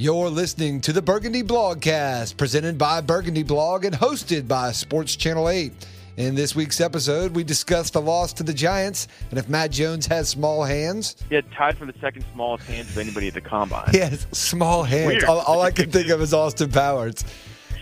You're 0.00 0.30
listening 0.30 0.80
to 0.80 0.94
the 0.94 1.02
Burgundy 1.02 1.42
Blogcast, 1.42 2.38
presented 2.38 2.78
by 2.78 3.02
Burgundy 3.02 3.42
Blog 3.42 3.84
and 3.84 3.94
hosted 3.94 4.48
by 4.48 4.72
Sports 4.72 5.14
Channel 5.14 5.50
8. 5.50 5.74
In 6.16 6.34
this 6.34 6.56
week's 6.56 6.80
episode, 6.80 7.36
we 7.36 7.44
discuss 7.44 7.90
the 7.90 8.00
loss 8.00 8.32
to 8.32 8.42
the 8.42 8.54
Giants 8.54 9.08
and 9.28 9.38
if 9.38 9.50
Matt 9.50 9.72
Jones 9.72 10.06
has 10.06 10.30
small 10.30 10.64
hands. 10.64 11.16
He 11.28 11.34
had 11.34 11.52
tied 11.52 11.76
for 11.76 11.84
the 11.84 11.92
second 12.00 12.24
smallest 12.32 12.66
hands 12.66 12.88
of 12.88 12.96
anybody 12.96 13.28
at 13.28 13.34
the 13.34 13.42
combine. 13.42 13.88
He 13.92 13.98
has 13.98 14.26
small 14.32 14.84
hands. 14.84 15.22
All, 15.24 15.40
all, 15.40 15.60
I 15.60 15.70
can 15.70 15.90
think 15.92 16.08
of 16.08 16.22
is 16.22 16.32
Austin 16.32 16.70
Powers. 16.70 17.22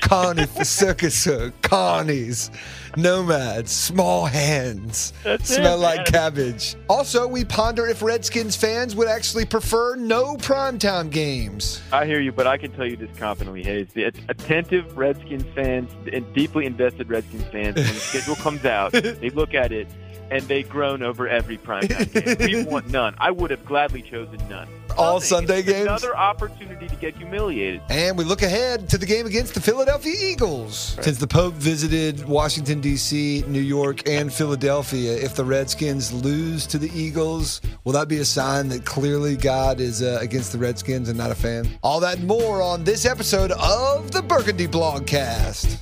Connie 0.00 0.46
circus 0.46 1.28
Connies, 1.62 2.50
nomads, 2.96 3.70
small 3.70 4.26
hands, 4.26 5.12
That's 5.24 5.54
smell 5.54 5.78
it, 5.78 5.82
like 5.82 6.06
cabbage. 6.06 6.76
Also, 6.88 7.26
we 7.26 7.44
ponder 7.44 7.86
if 7.86 8.02
Redskins 8.02 8.56
fans 8.56 8.94
would 8.96 9.08
actually 9.08 9.44
prefer 9.44 9.96
no 9.96 10.36
primetime 10.36 11.10
games. 11.10 11.80
I 11.92 12.06
hear 12.06 12.20
you, 12.20 12.32
but 12.32 12.46
I 12.46 12.56
can 12.56 12.72
tell 12.72 12.86
you 12.86 12.96
this 12.96 13.16
confidently, 13.18 13.62
Hayes. 13.62 13.88
The 13.92 14.04
attentive 14.04 14.96
Redskins 14.96 15.44
fans 15.54 15.90
and 16.12 16.32
deeply 16.32 16.66
invested 16.66 17.08
Redskins 17.08 17.44
fans, 17.44 17.76
when 17.76 17.86
the 17.86 17.94
schedule 17.94 18.36
comes 18.36 18.64
out, 18.64 18.92
they 18.92 19.30
look 19.30 19.54
at 19.54 19.72
it 19.72 19.88
and 20.30 20.42
they 20.44 20.62
groan 20.62 21.02
over 21.02 21.28
every 21.28 21.58
primetime 21.58 22.12
game. 22.12 22.36
We 22.58 22.64
want 22.64 22.88
none. 22.88 23.14
I 23.18 23.30
would 23.30 23.50
have 23.50 23.64
gladly 23.64 24.02
chosen 24.02 24.38
none. 24.48 24.68
All 24.96 25.14
Nothing. 25.14 25.28
Sunday 25.28 25.58
It's 25.60 25.68
games? 25.68 25.86
Another 25.86 26.16
opportunity 26.16 26.88
to 26.88 26.96
get 26.96 27.16
humiliated. 27.16 27.80
And 27.88 28.16
we 28.16 28.24
look 28.24 28.42
ahead 28.42 28.88
to 28.90 28.98
the 28.98 29.06
game 29.06 29.26
against 29.26 29.54
the 29.54 29.60
Philadelphia 29.60 30.14
Eagles. 30.18 30.96
Since 31.00 31.18
the 31.18 31.26
Pope 31.26 31.54
visited 31.54 32.26
Washington, 32.26 32.80
D.C., 32.80 33.44
New 33.46 33.60
York, 33.60 34.08
and 34.08 34.32
Philadelphia, 34.32 35.12
if 35.16 35.34
the 35.34 35.44
Redskins 35.44 36.12
lose 36.12 36.66
to 36.68 36.78
the 36.78 36.90
Eagles, 36.98 37.60
will 37.84 37.92
that 37.92 38.08
be 38.08 38.18
a 38.18 38.24
sign 38.24 38.68
that 38.68 38.84
clearly 38.84 39.36
God 39.36 39.78
is 39.80 40.02
uh, 40.02 40.18
against 40.20 40.52
the 40.52 40.58
Redskins 40.58 41.08
and 41.08 41.18
not 41.18 41.30
a 41.30 41.34
fan? 41.34 41.68
All 41.82 42.00
that 42.00 42.18
and 42.18 42.26
more 42.26 42.62
on 42.62 42.84
this 42.84 43.04
episode 43.04 43.52
of 43.52 44.10
the 44.10 44.22
Burgundy 44.22 44.66
Blogcast. 44.66 45.78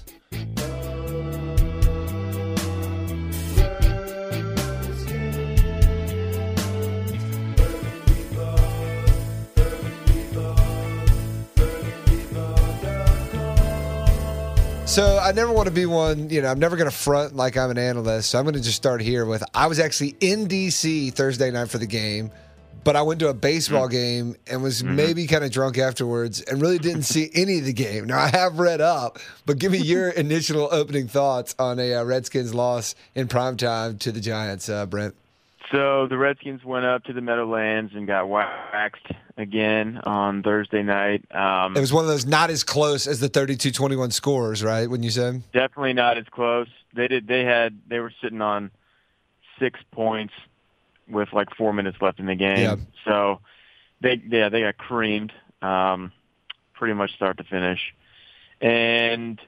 So 14.97 15.19
I 15.19 15.33
never 15.33 15.53
want 15.53 15.67
to 15.67 15.75
be 15.75 15.85
one, 15.85 16.31
you 16.31 16.41
know, 16.41 16.49
I'm 16.49 16.59
never 16.59 16.75
going 16.75 16.89
to 16.89 16.97
front 16.97 17.37
like 17.37 17.59
I'm 17.59 17.71
an 17.71 17.77
analyst. 17.77 18.31
So 18.31 18.39
I'm 18.39 18.47
going 18.47 18.55
to 18.55 18.63
just 18.63 18.77
start 18.77 19.03
here 19.03 19.27
with 19.27 19.45
I 19.55 19.67
was 19.67 19.79
actually 19.79 20.17
in 20.21 20.49
DC 20.49 21.13
Thursday 21.13 21.51
night 21.51 21.69
for 21.69 21.77
the 21.77 21.87
game, 21.87 22.31
but 22.83 22.97
I 22.97 23.03
went 23.03 23.21
to 23.21 23.29
a 23.29 23.35
baseball 23.35 23.89
game 23.89 24.37
and 24.47 24.63
was 24.63 24.83
maybe 24.83 25.27
kind 25.27 25.45
of 25.45 25.51
drunk 25.51 25.77
afterwards 25.77 26.41
and 26.41 26.63
really 26.63 26.79
didn't 26.79 27.03
see 27.03 27.31
any 27.35 27.59
of 27.59 27.67
the 27.67 27.75
game. 27.75 28.07
Now 28.07 28.21
I 28.21 28.29
have 28.29 28.59
read 28.59 28.81
up, 28.81 29.19
but 29.45 29.59
give 29.59 29.73
me 29.73 29.83
your 29.83 30.09
initial 30.23 30.67
opening 30.73 31.09
thoughts 31.09 31.55
on 31.59 31.79
a 31.79 31.97
uh, 31.97 32.03
Redskins 32.03 32.55
loss 32.55 32.95
in 33.15 33.29
primetime 33.29 33.99
to 33.99 34.11
the 34.11 34.21
Giants, 34.23 34.71
uh, 34.71 34.87
Brent. 34.87 35.15
So 35.73 36.07
the 36.07 36.17
Redskins 36.17 36.65
went 36.65 36.85
up 36.85 37.05
to 37.05 37.13
the 37.13 37.21
Meadowlands 37.21 37.93
and 37.95 38.07
got 38.07 38.29
waxed 38.29 39.07
again 39.37 40.01
on 40.05 40.43
Thursday 40.43 40.83
night. 40.83 41.25
Um, 41.35 41.77
It 41.77 41.81
was 41.81 41.93
one 41.93 42.05
of 42.05 42.09
those 42.09 42.25
not 42.25 42.51
as 42.51 42.63
close 42.63 43.07
as 43.07 43.19
the 43.19 43.29
32-21 43.29 44.13
scores, 44.13 44.63
right? 44.63 44.89
When 44.89 45.03
you 45.03 45.11
said 45.11 45.43
definitely 45.53 45.93
not 45.93 46.19
as 46.19 46.27
close. 46.31 46.69
They 46.95 47.09
did. 47.09 47.27
They 47.27 47.45
had. 47.45 47.79
They 47.89 47.99
were 48.01 48.13
sitting 48.23 48.41
on 48.41 48.71
six 49.59 49.81
points 49.91 50.35
with 51.09 51.33
like 51.33 51.49
four 51.57 51.73
minutes 51.73 51.99
left 52.01 52.19
in 52.19 52.27
the 52.27 52.35
game. 52.35 52.59
Yeah. 52.59 52.77
So 53.05 53.41
they 54.01 54.21
yeah 54.29 54.49
they 54.49 54.63
got 54.63 54.79
creamed, 54.79 55.33
um, 55.63 56.13
pretty 56.75 56.95
much 56.95 57.15
start 57.15 57.39
to 57.39 57.45
finish. 57.45 57.95
And 58.61 59.41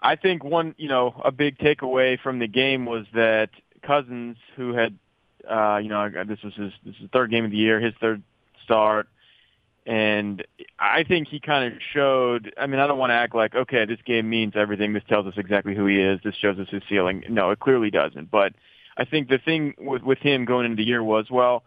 I 0.00 0.16
think 0.16 0.42
one 0.42 0.74
you 0.78 0.88
know 0.88 1.20
a 1.24 1.30
big 1.30 1.58
takeaway 1.58 2.18
from 2.18 2.38
the 2.38 2.48
game 2.48 2.86
was 2.86 3.06
that 3.14 3.50
Cousins, 3.82 4.36
who 4.56 4.72
had 4.72 4.98
uh, 5.50 5.78
you 5.78 5.88
know 5.88 6.08
this 6.26 6.42
was 6.42 6.54
his 6.54 6.72
this 6.84 6.94
is 6.96 7.02
the 7.02 7.08
third 7.08 7.30
game 7.30 7.44
of 7.44 7.50
the 7.50 7.56
year, 7.56 7.80
his 7.80 7.94
third 8.00 8.22
start. 8.64 9.08
And 9.86 10.42
I 10.78 11.04
think 11.04 11.28
he 11.28 11.40
kind 11.40 11.72
of 11.72 11.78
showed. 11.92 12.54
I 12.58 12.66
mean, 12.66 12.80
I 12.80 12.86
don't 12.86 12.98
want 12.98 13.10
to 13.10 13.14
act 13.14 13.34
like 13.34 13.54
okay, 13.54 13.84
this 13.84 14.00
game 14.06 14.30
means 14.30 14.54
everything. 14.56 14.94
This 14.94 15.02
tells 15.08 15.26
us 15.26 15.34
exactly 15.36 15.74
who 15.74 15.86
he 15.86 16.00
is. 16.00 16.20
This 16.24 16.34
shows 16.36 16.58
us 16.58 16.68
his 16.70 16.82
ceiling. 16.88 17.24
No, 17.28 17.50
it 17.50 17.60
clearly 17.60 17.90
doesn't. 17.90 18.30
But 18.30 18.54
I 18.96 19.04
think 19.04 19.28
the 19.28 19.38
thing 19.38 19.74
with 19.78 20.02
with 20.02 20.18
him 20.18 20.46
going 20.46 20.64
into 20.64 20.76
the 20.76 20.84
year 20.84 21.02
was 21.02 21.30
well, 21.30 21.64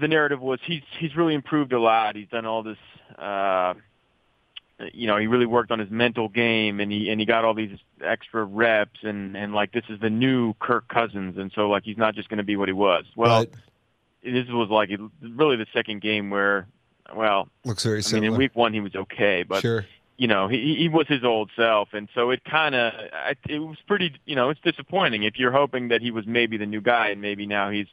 the 0.00 0.08
narrative 0.08 0.40
was 0.40 0.58
he's 0.64 0.82
he's 0.98 1.14
really 1.16 1.34
improved 1.34 1.72
a 1.72 1.80
lot. 1.80 2.16
He's 2.16 2.28
done 2.28 2.46
all 2.46 2.62
this. 2.62 2.78
Uh, 3.18 3.74
you 4.92 5.06
know, 5.06 5.16
he 5.16 5.26
really 5.26 5.46
worked 5.46 5.70
on 5.70 5.78
his 5.78 5.90
mental 5.90 6.28
game, 6.28 6.80
and 6.80 6.92
he 6.92 7.08
and 7.10 7.18
he 7.18 7.26
got 7.26 7.44
all 7.44 7.54
these 7.54 7.78
extra 8.02 8.44
reps, 8.44 9.00
and 9.02 9.36
and 9.36 9.54
like 9.54 9.72
this 9.72 9.84
is 9.88 9.98
the 10.00 10.10
new 10.10 10.52
Kirk 10.54 10.86
Cousins, 10.88 11.38
and 11.38 11.50
so 11.54 11.68
like 11.68 11.84
he's 11.84 11.96
not 11.96 12.14
just 12.14 12.28
going 12.28 12.38
to 12.38 12.44
be 12.44 12.56
what 12.56 12.68
he 12.68 12.74
was. 12.74 13.04
Well, 13.16 13.40
Right. 13.40 13.50
this 14.22 14.46
was 14.48 14.68
like 14.68 14.90
really 15.22 15.56
the 15.56 15.66
second 15.72 16.02
game 16.02 16.28
where, 16.30 16.66
well, 17.14 17.48
looks 17.64 17.84
very 17.84 18.02
I 18.06 18.12
mean, 18.14 18.24
in 18.24 18.36
week 18.36 18.54
one 18.54 18.74
he 18.74 18.80
was 18.80 18.94
okay, 18.94 19.44
but 19.44 19.62
sure. 19.62 19.86
you 20.18 20.26
know 20.26 20.46
he 20.48 20.74
he 20.76 20.88
was 20.90 21.06
his 21.08 21.24
old 21.24 21.50
self, 21.56 21.94
and 21.94 22.08
so 22.14 22.30
it 22.30 22.44
kind 22.44 22.74
of 22.74 22.92
it 23.48 23.58
was 23.60 23.78
pretty. 23.86 24.14
You 24.26 24.36
know, 24.36 24.50
it's 24.50 24.60
disappointing 24.60 25.22
if 25.22 25.38
you're 25.38 25.52
hoping 25.52 25.88
that 25.88 26.02
he 26.02 26.10
was 26.10 26.26
maybe 26.26 26.58
the 26.58 26.66
new 26.66 26.82
guy, 26.82 27.08
and 27.08 27.22
maybe 27.22 27.46
now 27.46 27.70
he's 27.70 27.86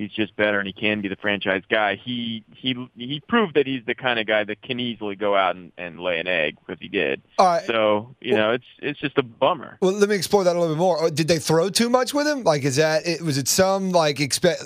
he's 0.00 0.12
just 0.12 0.34
better 0.36 0.58
and 0.58 0.66
he 0.66 0.72
can 0.72 1.00
be 1.00 1.08
the 1.08 1.16
franchise 1.16 1.62
guy. 1.70 1.96
He 1.96 2.44
he 2.54 2.88
he 2.96 3.20
proved 3.28 3.54
that 3.54 3.66
he's 3.66 3.84
the 3.86 3.94
kind 3.94 4.18
of 4.18 4.26
guy 4.26 4.44
that 4.44 4.62
can 4.62 4.80
easily 4.80 5.14
go 5.14 5.36
out 5.36 5.56
and, 5.56 5.72
and 5.76 6.00
lay 6.00 6.18
an 6.18 6.26
egg 6.26 6.56
because 6.64 6.80
he 6.80 6.88
did. 6.88 7.22
All 7.38 7.46
right. 7.46 7.66
So 7.66 8.14
you 8.20 8.34
know, 8.34 8.52
it's 8.52 8.64
it's 8.78 8.98
just 8.98 9.18
a 9.18 9.22
bummer. 9.22 9.76
Well, 9.80 9.92
let 9.92 10.08
me 10.08 10.16
explore 10.16 10.44
that 10.44 10.56
a 10.56 10.58
little 10.58 10.74
bit 10.74 10.80
more. 10.80 11.10
Did 11.10 11.28
they 11.28 11.38
throw 11.38 11.68
too 11.68 11.90
much 11.90 12.14
with 12.14 12.26
him? 12.26 12.42
Like, 12.42 12.64
is 12.64 12.76
that 12.76 13.06
it, 13.06 13.20
was 13.20 13.38
it 13.38 13.48
some 13.48 13.90
like 13.90 14.20
expect? 14.20 14.62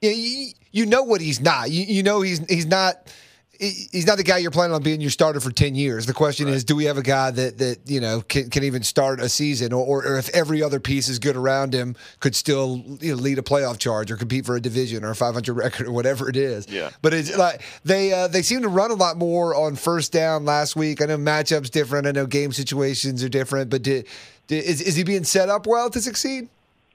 You, 0.00 0.10
you, 0.10 0.52
you 0.72 0.86
know 0.86 1.02
what 1.02 1.20
he's 1.20 1.40
not. 1.40 1.70
You, 1.70 1.82
you 1.82 2.02
know 2.02 2.22
he's 2.22 2.38
he's 2.48 2.66
not. 2.66 3.12
He- 3.58 3.88
He's 3.92 4.06
not 4.06 4.16
the 4.16 4.22
guy 4.24 4.38
you're 4.38 4.50
planning 4.50 4.74
on 4.74 4.82
being 4.82 5.00
your 5.00 5.10
starter 5.10 5.40
for 5.40 5.50
ten 5.50 5.74
years. 5.74 6.06
The 6.06 6.12
question 6.12 6.48
is, 6.48 6.64
do 6.64 6.76
we 6.76 6.84
have 6.84 6.98
a 6.98 7.02
guy 7.02 7.30
that 7.30 7.58
that 7.58 7.78
you 7.86 8.00
know 8.00 8.20
can, 8.22 8.50
can 8.50 8.64
even 8.64 8.82
start 8.82 9.20
a 9.20 9.28
season, 9.28 9.72
or, 9.72 10.04
or, 10.04 10.18
if 10.18 10.28
every 10.30 10.62
other 10.62 10.80
piece 10.80 11.08
is 11.08 11.18
good 11.18 11.36
around 11.36 11.74
him, 11.74 11.96
could 12.20 12.34
still 12.34 12.82
you 13.00 13.14
know, 13.14 13.20
lead 13.20 13.38
a 13.38 13.42
playoff 13.42 13.78
charge 13.78 14.10
or 14.10 14.16
compete 14.16 14.44
for 14.46 14.56
a 14.56 14.60
division 14.60 15.04
or 15.04 15.10
a 15.10 15.16
500 15.16 15.54
record 15.54 15.86
or 15.86 15.92
whatever 15.92 16.28
it 16.28 16.36
is. 16.36 16.68
Yeah. 16.68 16.90
But 17.02 17.14
it's 17.14 17.36
like 17.36 17.62
they 17.84 18.12
uh, 18.12 18.28
they 18.28 18.42
seem 18.42 18.62
to 18.62 18.68
run 18.68 18.90
a 18.90 18.94
lot 18.94 19.16
more 19.16 19.54
on 19.54 19.76
first 19.76 20.12
down 20.12 20.44
last 20.44 20.76
week. 20.76 21.00
I 21.02 21.06
know 21.06 21.16
matchups 21.18 21.70
different. 21.70 22.06
I 22.06 22.12
know 22.12 22.26
game 22.26 22.52
situations 22.52 23.22
are 23.24 23.28
different. 23.28 23.70
But 23.70 23.82
did, 23.82 24.06
did, 24.46 24.64
is 24.64 24.80
is 24.80 24.96
he 24.96 25.04
being 25.04 25.24
set 25.24 25.48
up 25.48 25.66
well 25.66 25.90
to 25.90 26.00
succeed? 26.00 26.48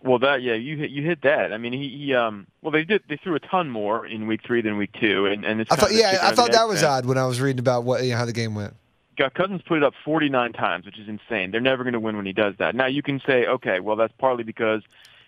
Well, 0.04 0.20
that 0.20 0.42
yeah, 0.42 0.54
you 0.54 0.78
hit 0.78 0.90
you 0.90 1.04
hit 1.04 1.22
that. 1.22 1.54
I 1.54 1.58
mean, 1.58 1.74
he, 1.74 1.90
he 1.90 2.14
um 2.16 2.48
well 2.62 2.72
they 2.72 2.84
did 2.84 3.04
they 3.08 3.18
threw 3.18 3.36
a 3.36 3.40
ton 3.40 3.70
more 3.70 4.06
in 4.06 4.28
week 4.28 4.42
three 4.46 4.62
than 4.62 4.78
week 4.78 4.92
two, 5.00 5.28
and 5.28 5.46
and 5.46 5.62
it's 5.62 5.72
I 5.72 5.76
thought 5.76 5.94
yeah, 5.94 6.20
I 6.24 6.34
thought 6.34 6.52
that 6.52 6.68
was 6.68 6.84
odd 6.84 7.06
when 7.06 7.18
I 7.18 7.26
was 7.26 7.40
reading 7.40 7.60
about 7.60 7.84
what 7.84 8.04
you 8.04 8.12
know, 8.12 8.18
how 8.18 8.26
the 8.26 8.34
game 8.34 8.56
went. 8.56 8.74
Kirk 9.18 9.34
Cousins 9.36 9.62
put 9.62 9.78
it 9.78 9.84
up 9.84 9.94
49 10.04 10.54
times, 10.54 10.86
which 10.86 10.98
is 10.98 11.08
insane. 11.08 11.52
They're 11.52 11.62
never 11.62 11.84
going 11.84 11.94
to 11.94 12.00
win 12.00 12.16
when 12.16 12.26
he 12.26 12.34
does 12.34 12.56
that. 12.58 12.74
Now 12.74 12.88
you 12.88 13.04
can 13.04 13.20
say, 13.20 13.46
okay, 13.46 13.80
well 13.80 13.96
that's 13.96 14.14
partly 14.18 14.44
because, 14.44 14.82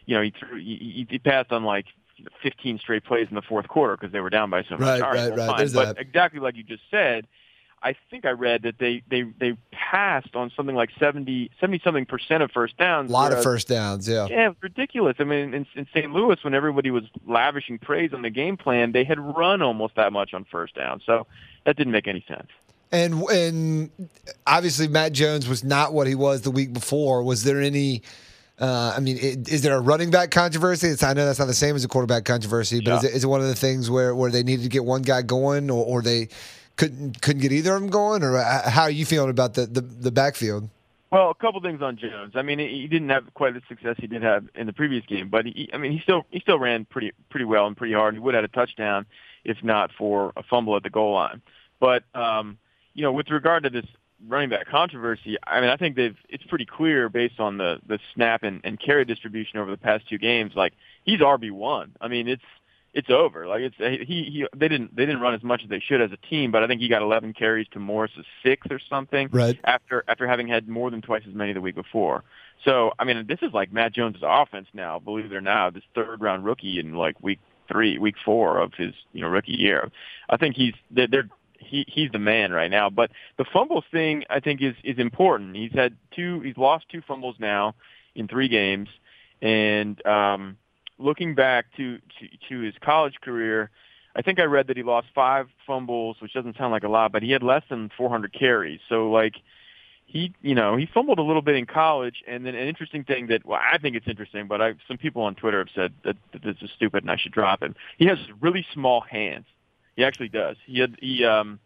you 0.06 0.16
know, 0.16 0.24
he 0.24 0.32
threw, 0.32 0.58
he, 0.58 0.76
he 0.76 1.08
he 1.10 1.20
passed 1.20 1.52
on 1.52 1.64
like 1.64 1.86
15 2.42 2.80
straight 2.80 3.04
plays 3.04 3.28
in 3.30 3.36
the 3.36 3.42
fourth 3.42 3.68
quarter 3.68 3.96
because 3.96 4.12
they 4.12 4.22
were 4.22 4.30
down 4.30 4.50
by 4.50 4.64
so 4.64 4.78
much. 4.78 4.82
Right, 4.82 5.02
All 5.02 5.12
right, 5.12 5.36
well, 5.36 5.54
right. 5.54 5.74
But 5.74 5.96
that. 5.96 6.00
exactly 6.00 6.40
like 6.40 6.56
you 6.56 6.64
just 6.64 6.84
said, 6.90 7.28
I 7.84 7.96
think 8.10 8.26
I 8.26 8.32
read 8.32 8.64
that 8.64 8.80
they 8.80 9.04
they 9.10 9.24
they 9.24 9.58
passed 9.72 10.36
on 10.36 10.52
something 10.56 10.76
like 10.76 10.90
70 11.00 11.52
70 11.60 11.82
something 11.84 12.06
percent 12.06 12.42
of 12.42 12.52
first 12.52 12.78
downs. 12.78 13.10
A 13.10 13.14
lot 13.14 13.34
of 13.34 13.44
first 13.44 13.68
downs. 13.68 14.08
Yeah. 14.08 14.28
yeah, 14.30 14.52
ridiculous. 14.62 15.18
I 15.20 15.26
mean, 15.26 15.54
in, 15.54 15.68
in 15.76 15.88
St. 15.94 16.12
Louis, 16.14 16.38
when 16.44 16.54
everybody 16.54 16.92
was 16.92 17.04
lavishing 17.28 17.80
praise 17.80 18.14
on 18.14 18.22
the 18.22 18.30
game 18.30 18.56
plan, 18.58 18.92
they 18.94 19.04
had 19.04 19.20
run 19.20 19.62
almost 19.62 19.96
that 19.96 20.14
much 20.14 20.34
on 20.34 20.46
first 20.46 20.76
down. 20.76 21.02
So 21.06 21.28
that 21.66 21.76
didn't 21.76 21.92
make 21.92 22.08
any 22.08 22.24
sense. 22.28 22.48
And 22.92 23.24
and 23.24 23.90
obviously 24.48 24.88
Matt 24.88 25.12
Jones 25.14 25.48
was 25.48 25.64
not 25.64 25.94
what 25.94 26.08
he 26.08 26.16
was 26.16 26.42
the 26.44 26.52
week 26.52 26.74
before. 26.74 27.24
Was 27.24 27.44
there 27.44 27.60
any? 27.60 28.02
Uh, 28.60 28.94
I 28.96 29.00
mean, 29.00 29.18
i- 29.18 29.36
is 29.52 29.64
there 29.64 29.76
a 29.76 29.82
running 29.82 30.12
back 30.12 30.30
controversy? 30.30 30.88
It's, 30.88 31.02
I 31.02 31.14
know 31.14 31.26
that's 31.26 31.40
not 31.40 31.48
the 31.48 31.56
same 31.56 31.76
as 31.76 31.84
a 31.84 31.88
quarterback 31.88 32.24
controversy, 32.24 32.82
but 32.82 33.00
is, 33.00 33.04
it, 33.04 33.14
is 33.16 33.24
it 33.24 33.28
one 33.28 33.42
of 33.42 33.48
the 33.48 33.56
things 33.56 33.90
where, 33.90 34.14
where 34.16 34.30
they 34.30 34.44
needed 34.44 34.62
to 34.62 34.70
get 34.70 34.86
one 34.86 35.02
guy 35.02 35.24
going, 35.24 35.72
or, 35.72 35.84
or 35.84 36.02
they 36.04 36.30
couldn't 36.78 37.22
couldn't 37.22 37.42
get 37.42 37.52
either 37.52 37.76
of 37.76 37.82
them 37.82 37.90
going, 37.90 38.24
or 38.24 38.38
uh, 38.38 38.70
how 38.70 38.84
are 38.84 38.92
you 38.92 39.06
feeling 39.06 39.30
about 39.30 39.54
the 39.54 39.66
the, 39.66 39.82
the 39.82 40.12
backfield? 40.12 40.70
Well, 41.12 41.30
a 41.30 41.36
couple 41.36 41.62
things 41.62 41.84
on 41.84 41.98
Jones. 41.98 42.34
I 42.36 42.42
mean, 42.42 42.58
he 42.58 42.88
didn't 42.88 43.10
have 43.10 43.32
quite 43.36 43.54
the 43.54 43.62
success 43.70 43.98
he 44.00 44.08
did 44.08 44.24
have 44.24 44.46
in 44.56 44.66
the 44.66 44.74
previous 44.74 45.06
game, 45.06 45.30
but 45.30 45.46
he, 45.46 45.70
I 45.72 45.78
mean, 45.78 45.92
he 45.92 46.00
still 46.00 46.26
he 46.32 46.40
still 46.40 46.58
ran 46.58 46.86
pretty 46.86 47.12
pretty 47.30 47.46
well 47.46 47.68
and 47.68 47.78
pretty 47.78 47.94
hard. 47.94 48.16
He 48.16 48.20
would 48.20 48.34
have 48.34 48.44
had 48.44 48.50
a 48.50 48.54
touchdown 48.54 49.06
if 49.44 49.64
not 49.64 49.92
for 49.98 50.34
a 50.36 50.44
fumble 50.44 50.76
at 50.76 50.84
the 50.84 50.90
goal 50.90 51.14
line. 51.14 51.42
But 51.80 52.04
um, 52.16 52.58
you 52.94 53.04
know, 53.04 53.12
with 53.12 53.30
regard 53.30 53.64
to 53.64 53.70
this 53.70 53.86
running 54.28 54.50
back 54.50 54.68
controversy, 54.68 55.38
I 55.46 55.62
mean, 55.62 55.70
I 55.70 55.78
think 55.78 55.96
they've 55.96 56.18
it's 56.30 56.44
pretty 56.46 56.66
clear 56.66 57.10
based 57.10 57.40
on 57.40 57.58
the 57.58 57.80
the 57.86 58.00
snap 58.14 58.44
and, 58.44 58.62
and 58.64 58.80
carry 58.80 59.06
distribution 59.06 59.60
over 59.60 59.70
the 59.70 59.78
past 59.78 60.08
two 60.10 60.18
games. 60.18 60.54
Like 60.56 60.74
he's 61.04 61.20
RB 61.20 61.52
one. 61.52 61.92
I 62.02 62.08
mean, 62.08 62.28
it's 62.28 62.42
it's 62.94 63.10
over. 63.10 63.48
Like 63.48 63.62
it's 63.62 63.76
he 63.78 64.24
he 64.24 64.46
they 64.56 64.68
didn't 64.68 64.96
they 64.96 65.06
didn't 65.06 65.22
run 65.22 65.34
as 65.34 65.44
much 65.44 65.62
as 65.64 65.70
they 65.70 65.80
should 65.80 66.02
as 66.02 66.12
a 66.12 66.28
team, 66.28 66.52
but 66.52 66.64
I 66.64 66.68
think 66.68 66.80
he 66.80 66.88
got 66.88 67.02
11 67.02 67.34
carries 67.34 67.68
to 67.70 67.80
Morris's 67.80 68.26
six 68.44 68.68
or 68.70 68.80
something. 68.90 69.30
Right. 69.32 69.60
After 69.64 70.04
after 70.08 70.28
having 70.28 70.48
had 70.48 70.68
more 70.68 70.92
than 70.92 71.02
twice 71.02 71.24
as 71.28 71.34
many 71.34 71.54
the 71.54 71.62
week 71.62 71.76
before. 71.76 72.24
So 72.64 72.92
I 73.00 73.04
mean, 73.04 73.26
this 73.28 73.40
is 73.42 73.52
like 73.52 73.74
Matt 73.74 73.94
Jones' 73.94 74.18
offense 74.22 74.68
now. 74.74 75.00
Believe 75.00 75.26
it 75.26 75.34
or 75.34 75.42
not, 75.42 75.74
this 75.74 75.84
third 75.96 76.22
round 76.22 76.46
rookie 76.46 76.80
in 76.80 76.94
like 76.94 77.22
week 77.22 77.40
three, 77.68 77.98
week 77.98 78.16
four 78.24 78.60
of 78.60 78.74
his 78.76 78.94
you 79.12 79.22
know 79.22 79.28
rookie 79.28 79.54
year. 79.54 79.92
I 80.30 80.38
think 80.38 80.56
he's 80.56 80.74
they're, 80.92 81.08
they're 81.08 81.30
he 81.58 81.86
he's 81.88 82.12
the 82.12 82.20
man 82.20 82.52
right 82.52 82.70
now. 82.70 82.92
But 82.92 83.10
the 83.38 83.46
fumbles 83.52 83.86
thing 83.92 84.24
I 84.30 84.40
think 84.40 84.62
is 84.62 84.76
is 84.84 85.00
important. 85.00 85.56
He's 85.56 85.74
had 85.74 85.96
two 86.16 86.42
he's 86.42 86.58
lost 86.58 86.86
two 86.90 87.02
fumbles 87.08 87.38
now 87.40 87.74
in 88.14 88.28
three 88.28 88.50
games, 88.50 88.90
and 89.42 90.06
um, 90.06 90.58
looking 90.98 91.36
back 91.36 91.66
to, 91.78 91.98
to 91.98 92.50
to 92.50 92.60
his 92.62 92.76
college 92.82 93.16
career, 93.22 93.70
I 94.16 94.22
think 94.22 94.40
I 94.40 94.44
read 94.44 94.68
that 94.68 94.78
he 94.78 94.84
lost 94.84 95.08
five 95.14 95.48
fumbles, 95.66 96.18
which 96.20 96.34
doesn't 96.34 96.58
sound 96.58 96.72
like 96.72 96.84
a 96.84 96.90
lot, 96.90 97.12
but 97.12 97.24
he 97.24 97.32
had 97.32 97.44
less 97.44 97.64
than 97.70 97.90
400 97.98 98.34
carries. 98.34 98.80
So 98.90 99.10
like 99.10 99.36
he, 100.06 100.34
you 100.42 100.54
know, 100.54 100.76
he 100.76 100.86
fumbled 100.86 101.18
a 101.18 101.24
little 101.24 101.42
bit 101.42 101.56
in 101.56 101.66
college, 101.66 102.24
and 102.28 102.46
then 102.46 102.54
an 102.54 102.68
interesting 102.68 103.04
thing 103.04 103.28
that, 103.28 103.46
well, 103.46 103.60
I 103.60 103.80
think 103.80 103.96
it's 103.96 104.08
interesting, 104.08 104.48
but 104.48 104.62
I, 104.62 104.74
some 104.88 104.98
people 104.98 105.24
on 105.24 105.34
Twitter 105.34 105.58
have 105.58 105.70
said 105.74 105.94
that, 106.04 106.18
that 106.34 106.44
this 106.44 106.58
is 106.62 106.70
stupid 106.76 107.04
and 107.04 107.10
I 107.10 107.18
should 107.18 107.32
drop 107.32 107.64
him. 107.64 107.76
He 107.98 108.06
has 108.06 108.20
really 108.40 108.66
small 108.74 109.02
hands. 109.02 109.46
He 109.96 110.04
actually 110.04 110.30
does. 110.30 110.58
He 110.66 110.80
had 110.80 110.98
he 111.00 111.24
um 111.24 111.60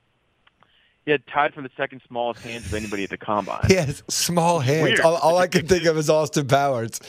he 1.05 1.11
had 1.11 1.25
tied 1.27 1.53
for 1.53 1.61
the 1.61 1.69
second 1.77 2.01
smallest 2.07 2.41
hands 2.41 2.65
of 2.65 2.73
anybody 2.73 3.05
at 3.05 3.09
the 3.09 3.17
combine. 3.17 3.61
He 3.67 3.75
has 3.75 4.03
small 4.09 4.59
hands. 4.59 4.99
All, 4.99 5.15
all, 5.15 5.37
I 5.37 5.47
can 5.47 5.65
think 5.65 5.85
of 5.85 5.97
is 5.97 6.09
Austin 6.09 6.47
Powers. 6.47 6.99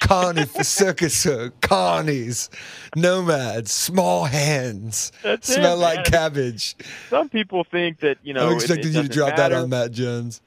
Connie 0.00 0.46
circus 0.46 1.26
Connies, 1.60 2.50
nomads, 2.96 3.72
small 3.72 4.24
hands, 4.24 5.12
That's 5.22 5.52
smell 5.52 5.76
it, 5.76 5.82
like 5.82 6.04
cabbage. 6.04 6.76
Some 7.10 7.28
people 7.28 7.64
think 7.64 8.00
that 8.00 8.18
you 8.22 8.34
know. 8.34 8.46
I'm 8.46 8.52
it- 8.52 8.56
expecting 8.56 8.92
you 8.92 9.02
to 9.02 9.08
drop 9.08 9.36
that 9.36 9.52
on 9.52 9.70
Matt 9.70 9.92
Jones. 9.92 10.40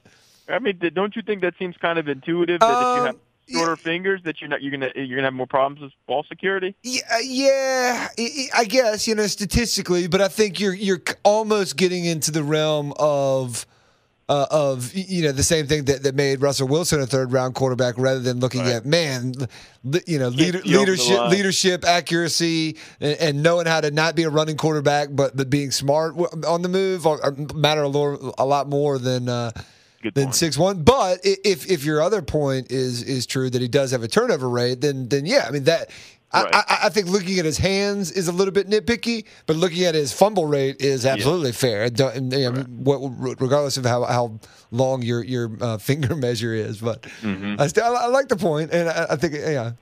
I 0.48 0.58
mean, 0.58 0.78
don't 0.92 1.14
you 1.16 1.22
think 1.22 1.40
that 1.42 1.54
seems 1.58 1.76
kind 1.76 1.98
of 1.98 2.08
intuitive 2.08 2.60
that 2.60 2.66
if 2.66 2.80
you 2.96 3.00
Um, 3.02 3.06
have 3.06 3.16
shorter 3.48 3.76
fingers, 3.76 4.20
that 4.24 4.40
you're 4.40 4.50
not 4.50 4.60
you're 4.62 4.72
gonna 4.72 4.90
you're 4.94 5.16
gonna 5.16 5.28
have 5.28 5.32
more 5.34 5.46
problems 5.46 5.80
with 5.80 5.92
ball 6.06 6.24
security? 6.28 6.74
Yeah, 6.82 7.00
uh, 7.12 7.18
yeah, 7.22 8.08
I 8.54 8.64
guess 8.64 9.06
you 9.06 9.14
know 9.14 9.26
statistically, 9.28 10.08
but 10.08 10.20
I 10.20 10.28
think 10.28 10.58
you're 10.60 10.74
you're 10.74 11.00
almost 11.22 11.76
getting 11.76 12.04
into 12.04 12.30
the 12.30 12.42
realm 12.42 12.92
of. 12.98 13.66
Uh, 14.32 14.46
of 14.50 14.94
you 14.94 15.22
know 15.24 15.32
the 15.32 15.42
same 15.42 15.66
thing 15.66 15.84
that, 15.84 16.02
that 16.04 16.14
made 16.14 16.40
Russell 16.40 16.66
Wilson 16.66 17.00
a 17.02 17.06
third 17.06 17.32
round 17.32 17.54
quarterback 17.54 17.98
rather 17.98 18.20
than 18.20 18.40
looking 18.40 18.62
Right. 18.62 18.76
at 18.76 18.86
man 18.86 19.34
li- 19.84 20.00
you 20.06 20.18
know 20.18 20.28
leader, 20.28 20.60
leadership 20.64 21.20
leadership 21.28 21.84
accuracy 21.84 22.78
and, 23.00 23.16
and 23.20 23.42
knowing 23.42 23.66
how 23.66 23.80
to 23.82 23.90
not 23.90 24.16
be 24.16 24.22
a 24.22 24.30
running 24.30 24.56
quarterback 24.56 25.08
but 25.12 25.36
but 25.36 25.50
being 25.50 25.70
smart 25.70 26.14
on 26.46 26.62
the 26.62 26.68
move 26.70 27.04
matter 27.54 27.82
a, 27.82 27.88
lo- 27.88 28.32
a 28.38 28.46
lot 28.46 28.68
more 28.68 28.98
than 28.98 29.28
uh, 29.28 29.50
Good 30.02 30.14
than 30.14 30.32
six 30.32 30.56
one. 30.56 30.82
But 30.82 31.20
if 31.24 31.70
if 31.70 31.84
your 31.84 32.00
other 32.00 32.22
point 32.22 32.72
is 32.72 33.02
is 33.02 33.26
true 33.26 33.50
that 33.50 33.60
he 33.60 33.68
does 33.68 33.90
have 33.90 34.02
a 34.02 34.08
turnover 34.08 34.48
rate, 34.48 34.80
then 34.80 35.08
then 35.08 35.26
yeah, 35.26 35.44
I 35.46 35.50
mean 35.50 35.64
that. 35.64 35.90
I, 36.34 36.42
Right. 36.44 36.54
I, 36.54 36.78
I 36.84 36.88
think 36.88 37.08
looking 37.08 37.38
at 37.38 37.44
his 37.44 37.58
hands 37.58 38.10
is 38.10 38.26
a 38.28 38.32
little 38.32 38.52
bit 38.52 38.68
nitpicky, 38.68 39.26
but 39.46 39.56
looking 39.56 39.84
at 39.84 39.94
his 39.94 40.12
fumble 40.12 40.46
rate 40.46 40.80
is 40.80 41.04
absolutely 41.04 41.52
fair. 41.52 41.90
Don't- 41.90 42.14
and, 42.16 42.32
you 42.32 42.50
know, 42.50 42.62
what- 42.62 43.40
regardless 43.40 43.76
of 43.76 43.84
how, 43.84 44.04
how 44.04 44.38
long 44.70 45.02
your 45.02 45.22
your 45.22 45.50
uh, 45.60 45.76
finger 45.90 46.16
measure 46.16 46.54
is, 46.54 46.80
but 46.80 47.02
Mm-hmm. 47.22 47.60
I, 47.60 47.68
I 47.86 48.06
like 48.06 48.28
the 48.28 48.36
point, 48.36 48.70
and 48.72 48.88
I, 48.88 49.06
I 49.10 49.16
think 49.16 49.34
yeah. 49.34 49.72